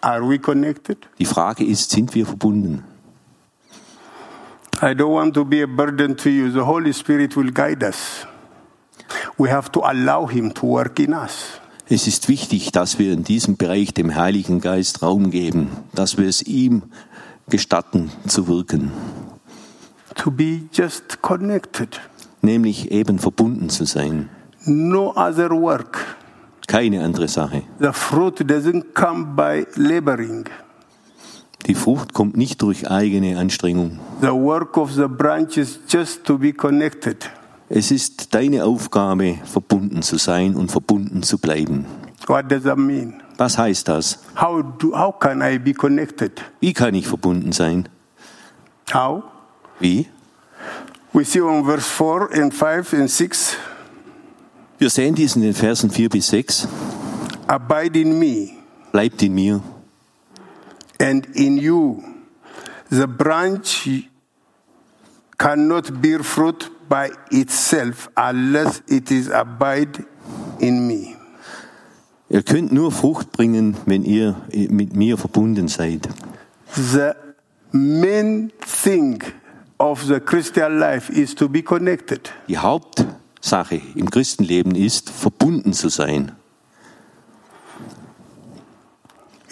Are 0.00 0.26
we 0.26 0.38
connected? 0.38 1.06
Die 1.18 1.26
Frage 1.26 1.64
ist, 1.64 1.90
sind 1.90 2.14
wir 2.14 2.24
verbunden? 2.24 2.84
I 4.82 4.94
don't 4.94 5.12
want 5.12 5.34
to 5.34 5.44
be 5.44 5.62
a 5.62 5.66
burden 5.66 6.16
to 6.18 6.30
you. 6.30 6.50
The 6.50 6.64
Holy 6.64 6.92
Spirit 6.92 7.36
will 7.36 7.50
guide 7.50 7.82
us. 7.82 8.26
We 9.38 9.48
have 9.50 9.70
to 9.72 9.80
allow 9.80 10.26
Him 10.26 10.52
to 10.54 10.66
work 10.66 10.98
in 10.98 11.14
us. 11.14 11.60
Es 11.88 12.06
ist 12.08 12.28
wichtig, 12.28 12.72
dass 12.72 12.98
wir 12.98 13.12
in 13.12 13.22
diesem 13.22 13.56
Bereich 13.56 13.94
dem 13.94 14.14
Heiligen 14.16 14.60
Geist 14.60 15.02
Raum 15.02 15.30
geben, 15.30 15.68
dass 15.94 16.18
wir 16.18 16.28
es 16.28 16.42
ihm 16.42 16.82
gestatten 17.48 18.10
zu 18.26 18.48
wirken, 18.48 18.90
To 20.16 20.30
be 20.32 20.62
just 20.72 21.22
connected. 21.22 22.00
nämlich 22.42 22.90
eben 22.90 23.18
verbunden 23.18 23.68
zu 23.68 23.84
sein. 23.84 24.28
No 24.64 25.10
other 25.14 25.50
work. 25.50 26.16
Keine 26.66 27.04
andere 27.04 27.28
Sache. 27.28 27.62
The 27.78 27.92
fruit 27.92 28.40
doesn't 28.40 28.94
come 28.94 29.36
by 29.36 29.64
laboring. 29.76 30.46
Die 31.66 31.74
Frucht 31.74 32.12
kommt 32.12 32.36
nicht 32.36 32.62
durch 32.62 32.88
eigene 32.88 33.38
Anstrengung. 33.38 33.98
The 34.20 34.28
work 34.28 34.76
of 34.76 34.92
the 34.92 35.08
branch 35.08 35.56
is 35.56 35.80
just 35.88 36.24
to 36.24 36.38
be 36.38 36.52
connected. 36.52 37.28
Es 37.68 37.90
ist 37.90 38.32
deine 38.34 38.64
Aufgabe, 38.64 39.38
verbunden 39.44 40.02
zu 40.02 40.16
sein 40.16 40.54
und 40.54 40.70
verbunden 40.70 41.24
zu 41.24 41.38
bleiben. 41.38 41.84
What 42.28 42.50
does 42.50 42.62
that 42.62 42.78
mean? 42.78 43.14
Was 43.36 43.58
heißt 43.58 43.88
das? 43.88 44.20
How, 44.40 44.62
do, 44.78 44.96
how 44.96 45.12
can 45.18 45.42
I 45.42 45.58
be 45.58 45.74
connected? 45.74 46.40
Wie 46.60 46.72
kann 46.72 46.94
ich 46.94 47.08
verbunden 47.08 47.50
sein? 47.50 47.88
How? 48.94 49.24
Wie? 49.80 50.06
We 51.12 51.24
see 51.24 51.40
on 51.40 51.64
verse 51.64 51.88
4 51.88 52.30
and 52.32 52.54
5 52.54 52.92
and 52.94 53.10
6 53.10 53.56
Wir 54.78 54.90
sehen 54.90 55.14
dies 55.14 55.34
in 55.34 55.42
den 55.42 55.54
Versen 55.54 55.90
4 55.90 56.08
bis 56.10 56.28
6. 56.28 56.68
Abide 57.48 58.00
in 58.00 58.18
me, 58.18 58.50
Bleibt 58.92 59.22
in 59.22 59.34
mir 59.34 59.60
and 60.98 61.26
in 61.34 61.58
you. 61.58 62.02
The 62.90 63.06
branch 63.06 63.88
cannot 65.38 66.00
bear 66.00 66.22
fruit 66.22 66.70
by 66.88 67.10
itself 67.30 68.08
unless 68.16 68.82
it 68.88 69.10
is 69.10 69.28
abide 69.28 70.04
in 70.60 70.86
me. 70.86 71.16
Ihr 72.28 72.42
könnt 72.42 72.72
nur 72.72 72.90
Frucht 72.90 73.30
bringen, 73.32 73.76
wenn 73.86 74.04
ihr 74.04 74.34
mit 74.68 74.96
mir 74.96 75.16
verbunden 75.16 75.68
seid. 75.68 76.08
The 76.74 77.14
main 77.70 78.52
thing 78.60 79.22
of 79.78 80.04
the 80.04 80.20
Christian 80.20 80.78
life 80.78 81.12
is 81.12 81.34
to 81.36 81.48
be 81.48 81.62
connected. 81.62 82.32
Die 82.48 82.58
Hauptsache 82.58 83.80
im 83.94 84.10
Christenleben 84.10 84.74
ist, 84.74 85.10
verbunden 85.10 85.72
zu 85.72 85.88
sein. 85.88 86.32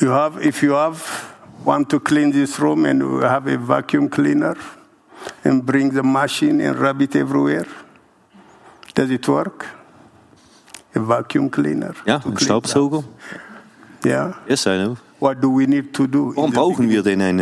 You 0.00 0.10
have, 0.10 0.40
if 0.44 0.60
you 0.62 0.74
have 0.74 1.33
want 1.64 1.88
to 1.90 2.00
clean 2.00 2.30
this 2.32 2.58
room 2.58 2.84
and 2.86 3.00
you 3.00 3.20
have 3.20 3.46
a 3.46 3.56
vacuum 3.56 4.08
cleaner 4.08 4.56
and 5.44 5.64
bring 5.64 5.90
the 5.90 6.02
machine 6.02 6.60
and 6.60 6.78
rub 6.78 7.00
it 7.02 7.16
everywhere, 7.16 7.66
does 8.94 9.10
it 9.10 9.26
work? 9.28 9.66
A 10.94 11.00
vacuum 11.00 11.50
cleaner. 11.50 11.94
Ja, 12.06 12.20
ein 12.24 12.36
Staubsauger. 12.38 13.02
the- 14.02 14.08
Yeah. 14.08 14.34
Yes, 14.48 14.66
I 14.66 14.76
know. 14.76 14.96
What 15.18 15.40
do 15.40 15.48
we 15.50 15.66
need 15.66 15.92
to 15.94 16.06
do? 16.06 16.32
Warum 16.36 16.50
brauchen 16.52 16.88
wir 16.90 17.02
denn 17.02 17.22
einen, 17.22 17.40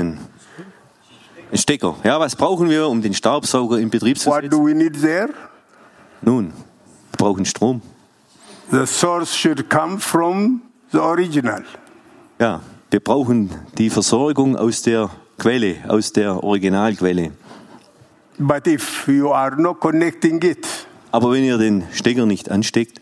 einen 1.50 1.58
Stecker? 1.58 1.96
Ja, 2.04 2.20
was 2.20 2.36
brauchen 2.36 2.70
wir, 2.70 2.86
um 2.88 3.02
den 3.02 3.12
Staubsauger 3.14 3.78
in 3.78 3.90
Betrieb 3.90 4.16
zu 4.18 4.30
What 4.30 4.44
do 4.44 4.58
setzen? 4.58 4.64
we 4.66 4.74
need 4.74 5.00
there? 5.00 5.30
Nun, 6.22 6.52
wir 6.52 7.16
brauchen 7.18 7.44
Strom. 7.44 7.82
The 8.70 8.86
source 8.86 9.34
should 9.34 9.68
come 9.68 9.98
from 9.98 10.62
the 10.92 11.00
original. 11.02 11.64
Ja, 12.38 12.60
wir 12.92 13.00
brauchen 13.00 13.48
die 13.78 13.88
Versorgung 13.88 14.54
aus 14.54 14.82
der 14.82 15.08
Quelle, 15.38 15.76
aus 15.88 16.12
der 16.12 16.44
Originalquelle. 16.44 17.32
But 18.38 18.66
if 18.66 19.08
you 19.08 19.32
are 19.32 19.56
not 19.60 19.80
connecting 19.80 20.42
it, 20.42 20.66
Aber 21.10 21.30
wenn 21.32 21.42
ihr 21.42 21.56
den 21.56 21.84
Stecker 21.92 22.26
nicht 22.26 22.50
ansteckt, 22.50 23.00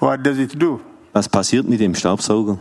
what 0.00 0.26
does 0.26 0.38
it 0.38 0.60
do? 0.60 0.80
was 1.12 1.28
passiert 1.28 1.68
mit 1.68 1.80
dem 1.80 1.94
Staubsauger? 1.94 2.58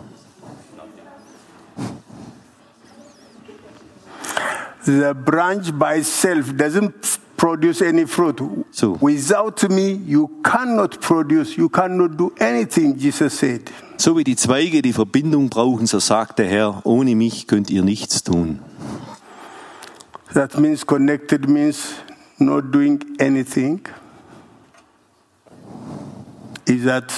The 4.86 5.14
branch 5.14 5.72
by 5.74 5.98
itself 5.98 6.54
doesn't 6.54 7.20
produce 7.38 7.82
any 7.82 8.06
fruit. 8.06 8.42
So. 8.72 8.98
Without 9.00 9.70
me, 9.70 9.94
you 10.06 10.42
cannot 10.44 11.00
produce, 11.00 11.56
you 11.58 11.70
cannot 11.70 12.18
do 12.18 12.34
anything, 12.40 12.98
Jesus 12.98 13.38
said. 13.38 13.72
So 13.98 14.18
wie 14.18 14.24
die 14.24 14.36
Zweige 14.36 14.82
die 14.82 14.94
Verbindung 14.94 15.50
brauchen, 15.50 15.88
so 15.88 16.00
sagt 16.00 16.40
der 16.40 16.48
Herr, 16.48 16.82
ohne 16.84 17.16
mich 17.16 17.48
könnt 17.48 17.70
ihr 17.70 17.84
nichts 17.84 18.24
tun. 18.24 18.60
That 20.34 20.60
means 20.60 20.86
connected 20.86 21.48
means 21.48 21.96
not 22.38 22.72
doing 22.72 23.04
anything. 23.20 23.82
Is 26.66 26.84
that, 26.84 27.14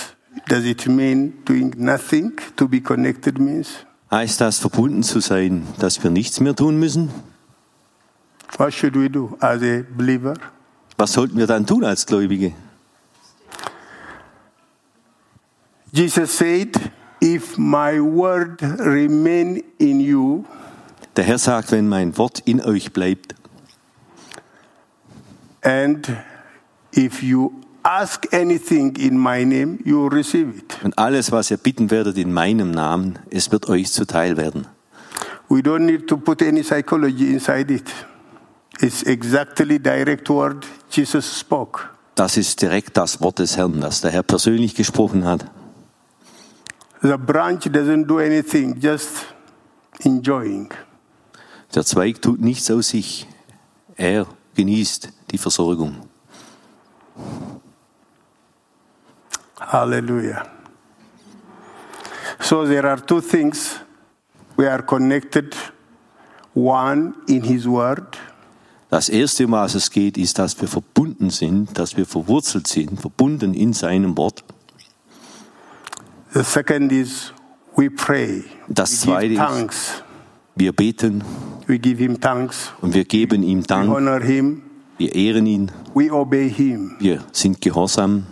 does 0.47 0.63
it 0.63 0.87
mean 0.87 1.33
doing 1.43 1.73
nothing? 1.77 2.33
To 2.55 2.67
be 2.67 2.81
connected 2.81 3.39
means? 3.39 3.85
Heißt 4.11 4.41
das, 4.41 4.59
verbunden 4.59 5.03
zu 5.03 5.19
sein, 5.19 5.63
dass 5.79 6.03
wir 6.03 6.11
nichts 6.11 6.39
mehr 6.39 6.55
tun 6.55 6.79
müssen? 6.79 7.09
What 8.57 8.73
should 8.73 8.95
we 8.95 9.09
do 9.09 9.37
as 9.39 9.61
a 9.61 9.83
believer? 9.95 10.33
Was 10.97 11.13
sollten 11.13 11.37
wir 11.37 11.47
dann 11.47 11.65
tun 11.65 11.83
als 11.85 12.05
Gläubige? 12.05 12.53
Jesus 15.91 16.37
said, 16.37 16.77
If 17.21 17.57
my 17.57 17.99
word 17.99 18.61
remain 18.61 19.63
in 19.77 19.99
you, 19.99 20.45
Der 21.15 21.23
Herr 21.25 21.37
sagt, 21.37 21.71
wenn 21.71 21.87
mein 21.89 22.17
Wort 22.17 22.39
in 22.45 22.61
euch 22.61 22.93
bleibt 22.93 23.35
and 25.61 26.07
if 26.95 27.21
you 27.21 27.51
ask 27.83 28.25
anything 28.33 28.95
in 28.95 29.17
my 29.17 29.43
name, 29.43 29.79
you 29.83 30.07
receive 30.07 30.57
it. 30.57 30.77
und 30.83 30.97
alles, 30.97 31.31
was 31.33 31.51
ihr 31.51 31.57
bitten 31.57 31.91
werdet 31.91 32.17
in 32.17 32.31
meinem 32.31 32.71
Namen, 32.71 33.19
es 33.29 33.51
wird 33.51 33.67
euch 33.67 33.91
zuteil 33.91 34.37
werden. 34.37 34.67
We 35.49 35.59
don't 35.59 35.79
need 35.85 36.07
to 36.07 36.15
put 36.17 36.41
any 36.41 36.63
psychology 36.63 37.33
inside 37.33 37.73
it. 37.73 37.89
It's 38.81 39.03
exactly 39.03 39.77
direct 39.77 40.29
word 40.29 40.65
Jesus 40.89 41.39
spoke. 41.39 41.89
Das 42.15 42.37
ist 42.37 42.61
direkt 42.61 42.95
das 42.95 43.21
Wort 43.21 43.39
des 43.39 43.57
Herrn, 43.57 43.81
das 43.81 44.01
der 44.01 44.11
Herr 44.11 44.23
persönlich 44.23 44.73
gesprochen 44.75 45.25
hat. 45.25 45.45
The 47.01 47.17
branch 47.17 47.67
doesn't 47.67 48.07
do 48.07 48.19
anything, 48.19 48.77
just 48.79 49.25
enjoying. 50.03 50.69
Der 51.73 51.85
Zweig 51.85 52.21
tut 52.21 52.41
nichts 52.41 52.71
aus 52.71 52.89
sich. 52.89 53.27
Er 53.95 54.25
genießt 54.55 55.09
die 55.31 55.37
Versorgung. 55.37 55.97
Hallelujah. 59.59 60.45
So 62.39 62.65
there 62.65 62.89
are 62.89 63.05
two 63.05 63.21
things. 63.21 63.79
We 64.57 64.69
are 64.69 64.81
connected 64.81 65.55
one 66.53 67.13
in 67.27 67.43
His 67.43 67.67
Word. 67.67 68.17
Das 68.89 69.07
Erste, 69.09 69.45
um 69.45 69.51
was 69.51 69.75
es 69.75 69.91
geht, 69.91 70.17
ist, 70.17 70.39
dass 70.39 70.59
wir 70.59 70.67
verbunden 70.67 71.29
sind, 71.29 71.77
dass 71.77 71.95
wir 71.95 72.05
verwurzelt 72.05 72.67
sind, 72.67 72.99
verbunden 72.99 73.53
in 73.53 73.73
seinem 73.73 74.17
Wort. 74.17 74.43
The 76.33 76.43
second 76.43 76.91
is 76.91 77.31
we 77.75 77.89
pray. 77.89 78.43
Das 78.67 78.91
we 78.91 78.97
zweite 79.11 79.29
give 79.29 79.41
ist- 79.43 79.47
thanks. 79.49 80.03
Wir 80.55 80.73
beten 80.73 81.23
We 81.67 81.77
give 81.79 82.01
Him 82.03 82.19
thanks. 82.19 82.71
und 82.81 82.93
wir 82.95 83.05
geben 83.05 83.43
ihm 83.43 83.61
We 83.61 83.67
Dank, 83.67 83.89
honor 83.89 84.19
Him. 84.21 84.63
wir 84.97 85.13
ehren 85.15 85.45
ihn, 85.45 85.71
We 85.93 86.11
obey 86.11 86.49
Him. 86.51 86.95
wir 86.99 87.23
sind 87.31 87.61
gehorsam. 87.61 88.25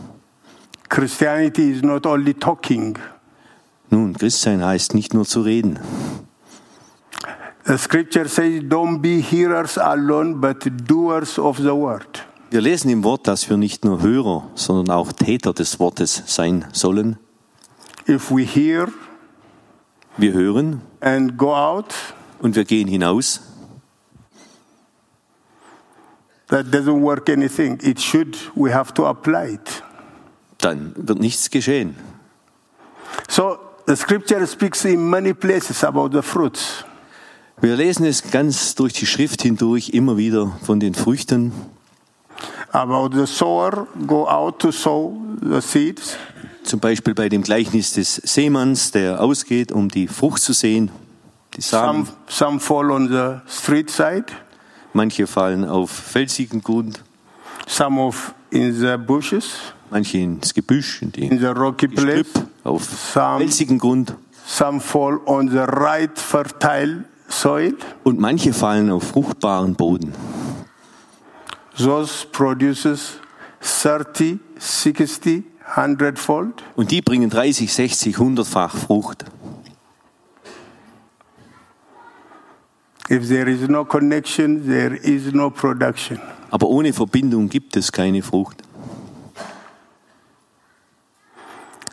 Christianity 0.90 1.72
is 1.72 1.84
not 1.84 2.06
only 2.08 2.34
talking. 2.34 2.98
Nun, 3.90 4.14
Christsein 4.14 4.64
heißt 4.66 4.94
nicht 4.96 5.14
nur 5.14 5.26
zu 5.26 5.42
reden. 5.42 5.80
The 7.68 7.78
scripture 7.78 8.30
says, 8.30 8.64
Don't 8.64 9.02
be 9.02 9.20
hearers 9.20 9.78
alone, 9.78 10.40
but 10.40 10.60
doers 10.88 11.38
of 11.38 11.58
the 11.58 11.76
word. 11.76 12.24
Wir 12.50 12.62
lesen 12.62 12.90
im 12.90 13.04
Wort, 13.04 13.28
dass 13.28 13.50
wir 13.50 13.58
nicht 13.58 13.84
nur 13.84 14.02
Hörer, 14.02 14.50
sondern 14.56 14.96
auch 14.96 15.12
Täter 15.12 15.52
des 15.52 15.78
Wortes 15.78 16.24
sein 16.28 16.66
sollen. 16.72 17.18
If 18.08 18.32
we 18.32 18.44
hear 18.46 18.88
Wir 20.16 20.32
hören 20.32 20.82
and 21.02 21.38
go 21.38 21.54
out, 21.54 21.94
und 22.40 22.56
wir 22.56 22.64
gehen 22.64 22.88
hinaus. 22.88 23.42
that 26.48 26.72
doesn't 26.72 27.02
work 27.02 27.30
anything. 27.30 27.78
It 27.84 28.00
should, 28.00 28.38
we 28.56 28.72
have 28.72 28.94
to 28.94 29.06
apply 29.08 29.56
it. 29.56 29.84
Dann 30.60 30.94
wird 30.96 31.20
nichts 31.20 31.50
geschehen. 31.50 31.98
So 33.28 33.60
the 33.86 33.98
scripture 33.98 34.48
speaks 34.48 34.86
in 34.86 35.10
many 35.10 35.34
places 35.34 35.84
about 35.84 36.14
the 36.14 36.22
fruits. 36.22 36.86
Wir 37.60 37.76
lesen 37.76 38.06
es 38.06 38.30
ganz 38.30 38.76
durch 38.76 38.94
die 38.94 39.06
Schrift 39.08 39.42
hindurch 39.42 39.90
immer 39.90 40.18
wieder 40.18 40.52
von 40.64 40.80
den 40.80 40.94
Früchten, 40.94 41.52
About 42.72 43.10
the 43.18 43.26
sower, 43.26 43.88
go 44.06 44.28
out 44.28 44.60
to 44.60 44.72
sow 44.72 45.14
the 45.42 45.60
seeds. 45.62 46.18
zum 46.64 46.80
Beispiel 46.80 47.16
bei 47.16 47.30
dem 47.30 47.42
Gleichnis 47.42 47.94
des 47.94 48.16
Seemanns, 48.16 48.92
der 48.92 49.22
ausgeht, 49.22 49.72
um 49.72 49.90
die 49.90 50.08
Frucht 50.08 50.42
zu 50.42 50.54
sehen, 50.54 50.92
die 51.56 51.62
Samen. 51.62 52.06
Some, 52.06 52.18
some 52.28 52.60
fall 52.60 52.92
on 52.92 53.08
the 53.08 53.40
street 53.52 53.90
side, 53.90 54.26
Manche 54.94 55.26
fallen 55.28 55.66
auf 55.66 55.90
felsigen 55.90 56.62
Grund, 56.62 57.02
some 57.68 58.00
of 58.02 58.34
in 58.52 58.74
the 58.74 58.98
bushes, 58.98 59.50
manche 59.90 60.18
ins 60.20 60.54
Gebüsch, 60.54 61.02
in 61.02 61.12
in 61.14 61.40
the 61.40 61.46
rocky 61.48 61.88
place, 61.88 62.28
auf 62.64 62.84
Some- 62.84 63.40
felsigen 63.40 63.80
Grund. 63.80 64.14
Some 64.46 64.80
fall 64.80 65.20
on 65.26 65.50
the 65.50 65.58
right 65.66 66.18
fertile 66.20 67.04
soil. 67.28 67.76
und 68.04 68.20
manche 68.20 68.54
fallen 68.54 68.90
auf 68.90 69.04
fruchtbaren 69.04 69.76
Boden. 69.76 70.14
Those 71.78 72.26
produces 72.32 73.20
30, 73.62 74.40
60, 74.58 75.44
100 75.76 76.18
fold. 76.18 76.64
Und 76.76 76.92
die 76.92 77.02
bringen 77.02 77.30
30, 77.30 77.72
60, 77.72 78.16
100-fach 78.16 78.76
Frucht. 78.76 79.26
If 83.10 83.28
there 83.30 83.50
is 83.50 83.70
no 83.70 83.86
connection, 83.86 84.66
there 84.66 84.96
is 84.96 85.34
no 85.34 85.50
production. 85.50 86.20
Aber 86.50 86.68
ohne 86.68 86.94
Verbindung 86.94 87.48
gibt 87.50 87.76
es 87.78 87.92
keine 87.92 88.22
Frucht. 88.22 88.64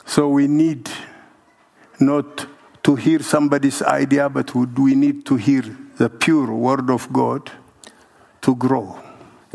So 0.07 0.29
we 0.37 0.47
need 0.49 0.91
not 1.99 2.49
to 2.85 2.97
hear 2.97 3.23
somebody's 3.23 3.83
idea, 3.83 4.29
but 4.29 4.55
we 4.55 4.95
need 4.95 5.25
to 5.25 5.37
hear 5.37 5.65
the 5.99 6.09
pure 6.09 6.53
word 6.53 6.91
of 6.91 7.13
God 7.13 7.51
to 8.43 8.55
grow. 8.55 8.97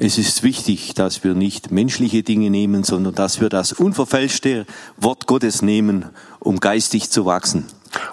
Es 0.02 0.18
ist 0.18 0.44
wichtig, 0.44 0.94
dass 0.94 1.26
wir 1.26 1.34
nicht 1.34 1.72
menschliche 1.72 2.24
Dinge 2.24 2.50
nehmen, 2.50 2.84
sondern 2.84 3.16
dass 3.16 3.42
wir 3.42 3.50
das 3.50 3.74
unverfälschte 3.74 4.66
Wort 4.96 5.28
Gottes 5.28 5.62
nehmen, 5.62 6.06
um 6.40 6.62
geistig 6.62 7.10
zu 7.10 7.26
wachsen. 7.26 7.66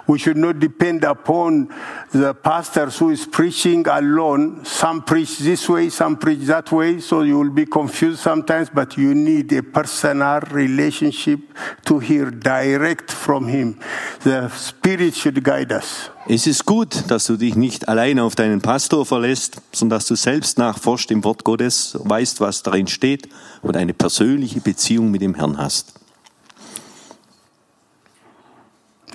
We 0.07 0.17
should 0.17 0.37
not 0.37 0.59
depend 0.59 1.03
upon 1.03 1.67
the 2.11 2.33
pastors 2.33 2.97
who 2.97 3.09
is 3.09 3.25
preaching 3.25 3.85
alone. 3.87 4.63
Some 4.63 5.01
preach 5.01 5.37
this 5.39 5.67
way, 5.67 5.89
some 5.89 6.15
preach 6.17 6.45
that 6.47 6.71
way, 6.71 6.99
so 7.01 7.23
you 7.23 7.37
will 7.37 7.49
be 7.49 7.65
confused 7.65 8.19
sometimes, 8.19 8.69
but 8.69 8.97
you 8.97 9.13
need 9.13 9.51
a 9.51 9.61
personal 9.61 10.39
relationship 10.51 11.39
to 11.85 11.99
hear 11.99 12.31
direct 12.31 13.11
from 13.11 13.47
him. 13.47 13.79
The 14.23 14.49
Spirit 14.49 15.15
should 15.15 15.43
guide 15.43 15.73
us. 15.73 16.09
Es 16.29 16.45
ist 16.45 16.65
gut, 16.65 17.09
dass 17.09 17.25
du 17.27 17.37
dich 17.37 17.55
nicht 17.55 17.87
allein 17.87 18.19
auf 18.19 18.35
deinen 18.35 18.61
Pastor 18.61 19.05
verlässt, 19.05 19.61
sondern 19.71 19.97
dass 19.97 20.07
du 20.07 20.15
selbst 20.15 20.57
nachforscht 20.57 21.09
im 21.11 21.23
Wort 21.23 21.43
Gottes, 21.43 21.97
weißt, 22.03 22.41
was 22.41 22.63
darin 22.63 22.87
steht 22.87 23.29
und 23.61 23.77
eine 23.77 23.93
persönliche 23.93 24.59
Beziehung 24.59 25.09
mit 25.11 25.21
dem 25.21 25.35
Herrn 25.35 25.57
hast. 25.57 25.96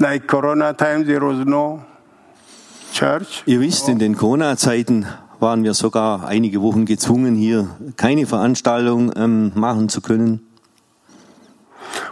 Like 0.03 0.27
Corona 0.27 0.73
times, 0.73 1.07
there 1.07 1.25
was 1.25 1.47
no 1.47 1.81
church. 2.93 3.45
Ihr 3.47 3.61
wisst, 3.61 3.89
in 3.89 4.01
den 4.01 4.17
Corona-Zeiten 4.17 5.07
waren 5.39 5.63
wir 5.63 5.75
sogar 5.75 6.27
einige 6.27 6.61
Wochen 6.61 6.87
gezwungen, 6.87 7.37
hier 7.37 7.69
keine 7.97 8.27
Veranstaltung 8.27 9.13
ähm, 9.15 9.53
machen 9.55 9.89
zu 9.89 10.01
können. 10.01 10.41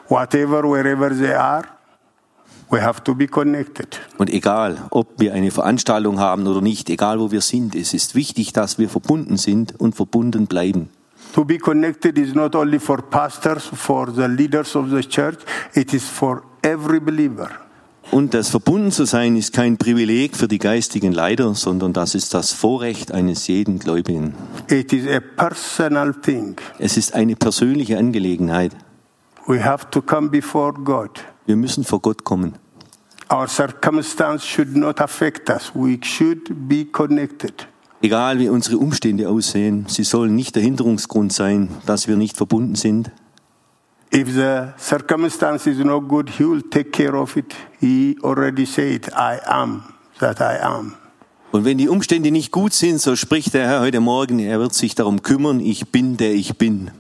Whatever, 0.09 0.63
wherever 0.63 1.11
they 1.11 1.35
are, 1.35 1.65
we 2.71 2.81
have 2.81 3.03
to 3.03 3.13
be 3.13 3.27
connected. 3.27 3.99
Und 4.19 4.31
egal, 4.31 4.79
ob 4.91 5.19
wir 5.19 5.35
eine 5.35 5.51
Veranstaltung 5.51 6.21
haben 6.21 6.47
oder 6.47 6.61
nicht, 6.61 6.91
egal 6.91 7.19
wo 7.19 7.33
wir 7.33 7.41
sind, 7.41 7.75
es 7.75 7.93
ist 7.93 8.15
wichtig, 8.15 8.53
dass 8.53 8.79
wir 8.79 8.89
verbunden 8.89 9.37
sind 9.37 9.81
und 9.81 9.97
verbunden 9.97 10.47
bleiben. 10.47 10.91
To 11.33 11.45
be 11.45 11.59
connected 11.59 12.19
is 12.19 12.37
not 12.37 12.55
only 12.55 12.79
for 12.79 13.03
pastors, 13.03 13.65
for 13.65 14.13
the 14.13 14.29
leaders 14.29 14.77
of 14.77 14.91
the 14.91 15.01
church, 15.01 15.41
it 15.75 15.93
is 15.93 16.05
for 16.05 16.45
every 16.63 17.01
believer. 17.01 17.51
Und 18.11 18.35
das 18.35 18.49
Verbunden 18.49 18.91
zu 18.91 19.05
sein 19.05 19.37
ist 19.37 19.53
kein 19.53 19.77
Privileg 19.77 20.37
für 20.37 20.49
die 20.49 20.59
geistigen 20.59 21.13
Leiter, 21.13 21.55
sondern 21.55 21.93
das 21.93 22.17
ist 22.17 22.35
das 22.35 22.53
Vorrecht 22.53 23.13
eines 23.13 23.47
jeden 23.47 23.79
Gläubigen. 23.79 24.35
It 24.69 24.93
is 24.93 25.07
a 25.07 25.21
personal 25.21 26.13
thing. 26.15 26.57
Es 26.81 26.97
ist 26.97 27.15
eine 27.15 27.37
persönliche 27.37 27.99
Angelegenheit. 27.99 28.73
We 29.47 29.65
have 29.65 29.91
to 29.91 30.03
come 30.03 30.29
before 30.29 30.73
God. 30.73 31.11
Wir 31.47 31.55
müssen 31.55 31.85
vor 31.85 32.01
Gott 32.01 32.25
kommen. 32.25 32.55
Our 33.33 33.47
circumstance 33.47 34.45
should 34.45 34.77
not 34.77 35.01
affect 35.01 35.49
us. 35.49 35.71
We 35.73 35.99
should 36.03 36.69
be 36.69 36.87
connected. 36.87 37.69
Egal 38.03 38.41
wie 38.41 38.49
unsere 38.49 38.79
Umstände 38.79 39.29
aussehen, 39.29 39.85
sie 39.87 40.05
sollen 40.05 40.35
nicht 40.35 40.57
der 40.57 40.63
Hinderungsgrund 40.63 41.33
sein, 41.33 41.69
dass 41.87 42.09
wir 42.09 42.17
nicht 42.17 42.37
verbunden 42.37 42.75
sind. 42.75 43.13
If 44.13 44.35
the 44.35 44.75
circumstance 44.77 45.69
is 45.69 45.79
not 45.79 46.09
good, 46.09 46.31
He 46.31 46.45
will 46.45 46.63
take 46.63 46.91
care 46.91 47.15
of 47.15 47.37
it. 47.37 47.55
He 47.81 48.17
already 48.25 48.67
said, 48.67 49.09
I 49.15 49.39
am 49.47 49.95
that 50.19 50.41
I 50.41 50.59
am. 50.61 50.97
Und 51.53 51.65
wenn 51.65 51.79
die 51.79 51.89
Umstände 51.89 52.31
nicht 52.31 52.53
gut 52.53 52.73
sind, 52.73 53.01
so 53.01 53.17
spricht 53.17 53.55
der 53.55 53.67
Herr 53.67 53.81
heute 53.81 54.01
Morgen, 54.01 54.39
er 54.39 54.61
wird 54.61 54.73
sich 54.73 54.95
darum 54.95 55.23
kümmern, 55.23 55.61
ich 55.61 55.91
bin 55.91 56.17
der 56.17 56.33
ich 56.33 56.57
bin. 56.57 56.91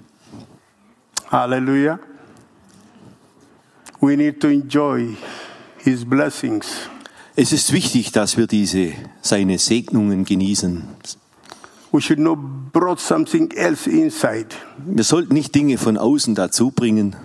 Hallelujah. 1.31 2.01
We 4.01 4.17
need 4.17 4.41
to 4.41 4.49
enjoy 4.49 5.17
His 5.79 6.05
blessings. 6.05 6.67
Es 7.37 7.53
ist 7.53 7.73
wichtig, 7.73 8.13
dass 8.13 8.37
wir 8.37 8.47
diese, 8.47 8.93
seine 9.21 9.59
Segnungen 9.59 10.25
genießen. 10.25 10.83
Wir 11.93 12.01
sollten 15.05 15.35
nicht 15.35 15.55
Dinge 15.55 15.79
von 15.79 15.97
außen 15.97 16.35
dazu 16.35 16.71
bringen, 16.71 17.17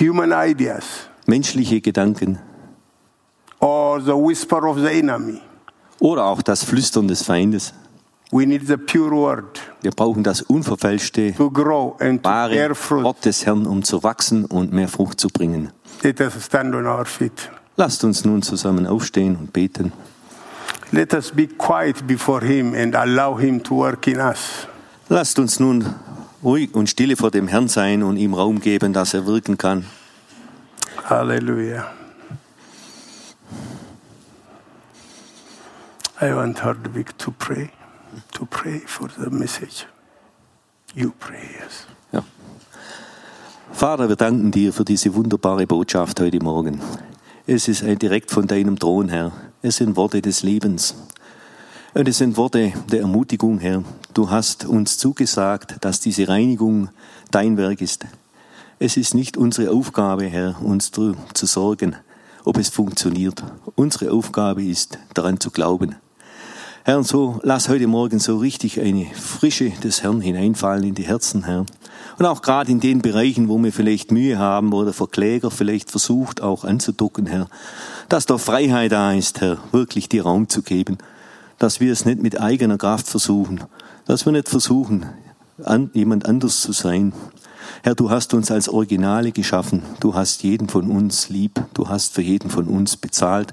Human 0.00 0.32
ideas 0.32 0.84
menschliche 1.26 1.80
Gedanken 1.80 2.38
or 3.60 4.00
the 4.00 4.12
whisper 4.12 4.64
of 4.64 4.78
the 4.78 4.86
enemy. 4.88 5.40
oder 6.00 6.24
auch 6.24 6.42
das 6.42 6.64
Flüstern 6.64 7.08
des 7.08 7.22
Feindes. 7.22 7.72
We 8.32 8.46
need 8.46 8.66
the 8.66 8.76
pure 8.76 9.10
word 9.10 9.60
Wir 9.82 9.90
brauchen 9.90 10.22
das 10.22 10.42
unverfälschte, 10.42 11.34
to 11.34 11.50
grow 11.50 12.00
and 12.00 12.24
wahre 12.24 12.54
bear 12.54 12.74
fruit. 12.74 13.04
Wort 13.04 13.24
des 13.24 13.44
Herrn, 13.44 13.66
um 13.66 13.82
zu 13.82 14.02
wachsen 14.02 14.44
und 14.44 14.72
mehr 14.72 14.88
Frucht 14.88 15.20
zu 15.20 15.28
bringen. 15.28 15.72
Let 16.02 16.20
us 16.20 16.44
stand 16.44 16.74
on 16.74 16.86
our 16.86 17.04
feet. 17.04 17.50
Lasst 17.76 18.04
uns 18.04 18.24
nun 18.24 18.42
zusammen 18.42 18.86
aufstehen 18.86 19.36
und 19.36 19.52
beten. 19.52 19.92
Let 20.92 21.14
us 21.14 21.30
be 21.30 21.46
quiet 21.46 22.04
before 22.06 22.44
Him 22.44 22.74
and 22.74 22.96
allow 22.96 23.36
Him 23.36 23.62
to 23.62 23.74
work 23.76 24.08
in 24.08 24.18
us. 24.18 24.66
Lasst 25.08 25.38
uns 25.38 25.60
nun 25.60 25.84
ruhig 26.42 26.74
und 26.74 26.88
stille 26.88 27.16
vor 27.16 27.30
dem 27.30 27.46
Herrn 27.46 27.68
sein 27.68 28.02
und 28.02 28.16
ihm 28.16 28.34
Raum 28.34 28.60
geben, 28.60 28.92
dass 28.92 29.14
er 29.14 29.24
wirken 29.24 29.56
kann. 29.56 29.84
Hallelujah. 31.04 31.92
I 36.20 36.34
want 36.34 36.62
Hardwick 36.62 37.16
to 37.18 37.30
pray, 37.30 37.70
to 38.32 38.44
pray 38.46 38.80
for 38.84 39.08
the 39.16 39.30
message. 39.30 39.86
You 40.94 41.12
pray, 41.18 41.40
yes. 41.60 41.86
Ja. 42.12 42.24
Vater, 43.72 44.08
wir 44.08 44.16
danken 44.16 44.50
dir 44.50 44.72
für 44.72 44.84
diese 44.84 45.14
wunderbare 45.14 45.66
Botschaft 45.66 46.20
heute 46.20 46.40
Morgen. 46.40 46.80
Es 47.46 47.68
ist 47.68 47.84
ein 47.84 47.98
direkt 47.98 48.30
von 48.30 48.46
deinem 48.46 48.78
Thron, 48.78 49.08
Herr. 49.08 49.32
Es 49.62 49.76
sind 49.76 49.94
Worte 49.96 50.22
des 50.22 50.42
Lebens. 50.42 50.94
Und 51.92 52.08
es 52.08 52.16
sind 52.16 52.38
Worte 52.38 52.72
der 52.90 53.00
Ermutigung, 53.00 53.58
Herr. 53.58 53.84
Du 54.14 54.30
hast 54.30 54.64
uns 54.64 54.96
zugesagt, 54.96 55.76
dass 55.82 56.00
diese 56.00 56.28
Reinigung 56.28 56.88
dein 57.30 57.58
Werk 57.58 57.82
ist. 57.82 58.06
Es 58.78 58.96
ist 58.96 59.14
nicht 59.14 59.36
unsere 59.36 59.70
Aufgabe, 59.70 60.24
Herr, 60.24 60.62
uns 60.62 60.90
zu, 60.92 61.14
zu 61.34 61.44
sorgen, 61.44 61.94
ob 62.46 62.56
es 62.56 62.70
funktioniert. 62.70 63.42
Unsere 63.74 64.12
Aufgabe 64.12 64.64
ist, 64.64 64.98
daran 65.12 65.38
zu 65.40 65.50
glauben. 65.50 65.96
Herr, 66.82 66.96
und 66.96 67.06
so 67.06 67.38
lass 67.42 67.68
heute 67.68 67.86
Morgen 67.86 68.20
so 68.20 68.38
richtig 68.38 68.80
eine 68.80 69.04
Frische 69.14 69.68
des 69.68 70.02
Herrn 70.02 70.22
hineinfallen 70.22 70.84
in 70.84 70.94
die 70.94 71.02
Herzen, 71.02 71.44
Herr. 71.44 71.66
Und 72.18 72.24
auch 72.24 72.40
gerade 72.40 72.72
in 72.72 72.80
den 72.80 73.02
Bereichen, 73.02 73.50
wo 73.50 73.58
wir 73.58 73.70
vielleicht 73.70 74.10
Mühe 74.12 74.38
haben, 74.38 74.72
wo 74.72 74.82
der 74.82 74.94
Verkläger 74.94 75.50
vielleicht 75.50 75.90
versucht, 75.90 76.40
auch 76.40 76.64
anzuducken, 76.64 77.26
Herr, 77.26 77.48
dass 78.08 78.24
da 78.24 78.38
Freiheit 78.38 78.92
da 78.92 79.12
ist, 79.12 79.42
Herr, 79.42 79.58
wirklich 79.72 80.08
dir 80.08 80.22
Raum 80.22 80.48
zu 80.48 80.62
geben, 80.62 80.96
dass 81.58 81.80
wir 81.80 81.92
es 81.92 82.06
nicht 82.06 82.22
mit 82.22 82.40
eigener 82.40 82.78
Kraft 82.78 83.08
versuchen, 83.08 83.60
dass 84.06 84.24
wir 84.24 84.32
nicht 84.32 84.48
versuchen, 84.48 85.04
an, 85.62 85.90
jemand 85.92 86.24
anders 86.24 86.62
zu 86.62 86.72
sein. 86.72 87.12
Herr, 87.82 87.94
du 87.94 88.08
hast 88.08 88.32
uns 88.32 88.50
als 88.50 88.70
Originale 88.70 89.32
geschaffen, 89.32 89.82
du 90.00 90.14
hast 90.14 90.42
jeden 90.44 90.70
von 90.70 90.90
uns 90.90 91.28
lieb, 91.28 91.62
du 91.74 91.90
hast 91.90 92.14
für 92.14 92.22
jeden 92.22 92.48
von 92.48 92.68
uns 92.68 92.96
bezahlt. 92.96 93.52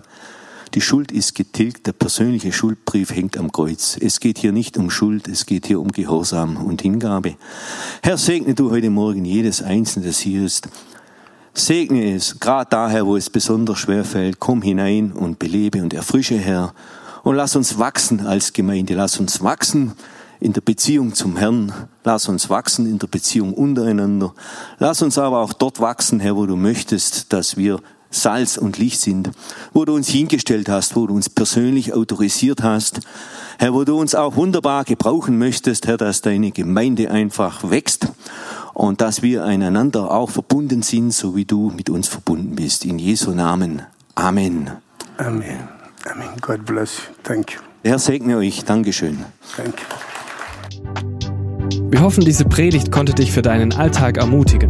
Die 0.78 0.82
Schuld 0.82 1.12
ist 1.12 1.34
getilgt, 1.34 1.88
der 1.88 1.94
persönliche 1.94 2.52
Schuldbrief 2.54 3.10
hängt 3.10 3.36
am 3.36 3.52
Kreuz. 3.52 3.98
Es 4.00 4.20
geht 4.20 4.38
hier 4.38 4.52
nicht 4.52 4.78
um 4.78 4.92
Schuld, 4.92 5.28
es 5.28 5.48
geht 5.48 5.66
hier 5.66 5.82
um 5.82 5.92
Gehorsam 5.92 6.56
und 6.56 6.84
Hingabe. 6.84 7.34
Herr, 8.04 8.20
segne 8.20 8.54
du 8.54 8.70
heute 8.70 8.92
Morgen 8.92 9.26
jedes 9.26 9.64
Einzelne, 9.64 10.06
das 10.06 10.20
hier 10.20 10.46
ist. 10.46 10.70
Segne 11.56 12.14
es, 12.14 12.40
gerade 12.40 12.70
daher, 12.70 13.08
wo 13.08 13.18
es 13.18 13.32
besonders 13.32 13.80
schwer 13.80 14.06
fällt. 14.06 14.40
Komm 14.40 14.62
hinein 14.62 15.14
und 15.14 15.40
belebe 15.40 15.82
und 15.82 15.96
erfrische, 15.96 16.38
Herr. 16.38 16.76
Und 17.24 17.34
lass 17.38 17.56
uns 17.56 17.80
wachsen 17.80 18.28
als 18.28 18.54
Gemeinde. 18.54 18.94
Lass 18.94 19.20
uns 19.20 19.42
wachsen 19.42 19.94
in 20.40 20.54
der 20.54 20.62
Beziehung 20.62 21.16
zum 21.16 21.38
Herrn. 21.38 21.74
Lass 22.04 22.30
uns 22.30 22.52
wachsen 22.52 22.86
in 22.86 23.00
der 23.00 23.08
Beziehung 23.08 23.56
untereinander. 23.56 24.36
Lass 24.78 25.02
uns 25.02 25.18
aber 25.18 25.40
auch 25.40 25.54
dort 25.54 25.80
wachsen, 25.80 26.20
Herr, 26.20 26.36
wo 26.36 26.46
du 26.46 26.56
möchtest, 26.56 27.34
dass 27.34 27.58
wir 27.58 27.80
Salz 28.10 28.58
und 28.58 28.78
Licht 28.78 28.99
sind, 28.99 29.32
wo 29.74 29.86
du 29.86 29.93
uns 29.93 30.08
hingestellt 30.08 30.70
hast, 30.70 30.95
wo 30.95 31.08
du 31.08 31.16
uns 31.16 31.30
persönlich 31.30 31.93
autorisiert 31.93 32.64
hast, 32.64 33.01
Herr, 33.60 33.74
wo 33.74 33.84
du 33.84 33.99
uns 33.99 34.14
auch 34.14 34.36
wunderbar 34.36 34.84
gebrauchen 34.84 35.38
möchtest, 35.38 35.88
Herr, 35.88 35.97
dass 35.97 36.22
deine 36.22 36.51
Gemeinde 36.51 37.10
einfach 37.10 37.70
wächst 37.70 38.08
und 38.74 39.01
dass 39.01 39.24
wir 39.24 39.43
einander 39.43 40.12
auch 40.12 40.30
verbunden 40.30 40.84
sind, 40.84 41.12
so 41.12 41.36
wie 41.36 41.45
du 41.45 41.72
mit 41.76 41.89
uns 41.89 42.08
verbunden 42.08 42.55
bist. 42.55 42.86
In 42.86 42.99
Jesu 42.99 43.32
Namen. 43.32 43.82
Amen. 44.14 44.70
Amen. 45.18 45.68
Amen. 46.05 46.30
God 46.41 46.66
bless 46.66 46.97
you. 46.97 47.03
Thank 47.24 47.53
you. 47.53 47.60
Herr 47.84 47.99
segne 47.99 48.38
euch. 48.38 48.64
Dankeschön. 48.64 49.26
Thank 49.55 49.80
you. 49.80 50.08
Wir 51.89 52.01
hoffen, 52.01 52.24
diese 52.24 52.45
Predigt 52.45 52.91
konnte 52.91 53.14
dich 53.14 53.32
für 53.32 53.41
deinen 53.41 53.74
Alltag 53.74 54.18
ermutigen. 54.18 54.70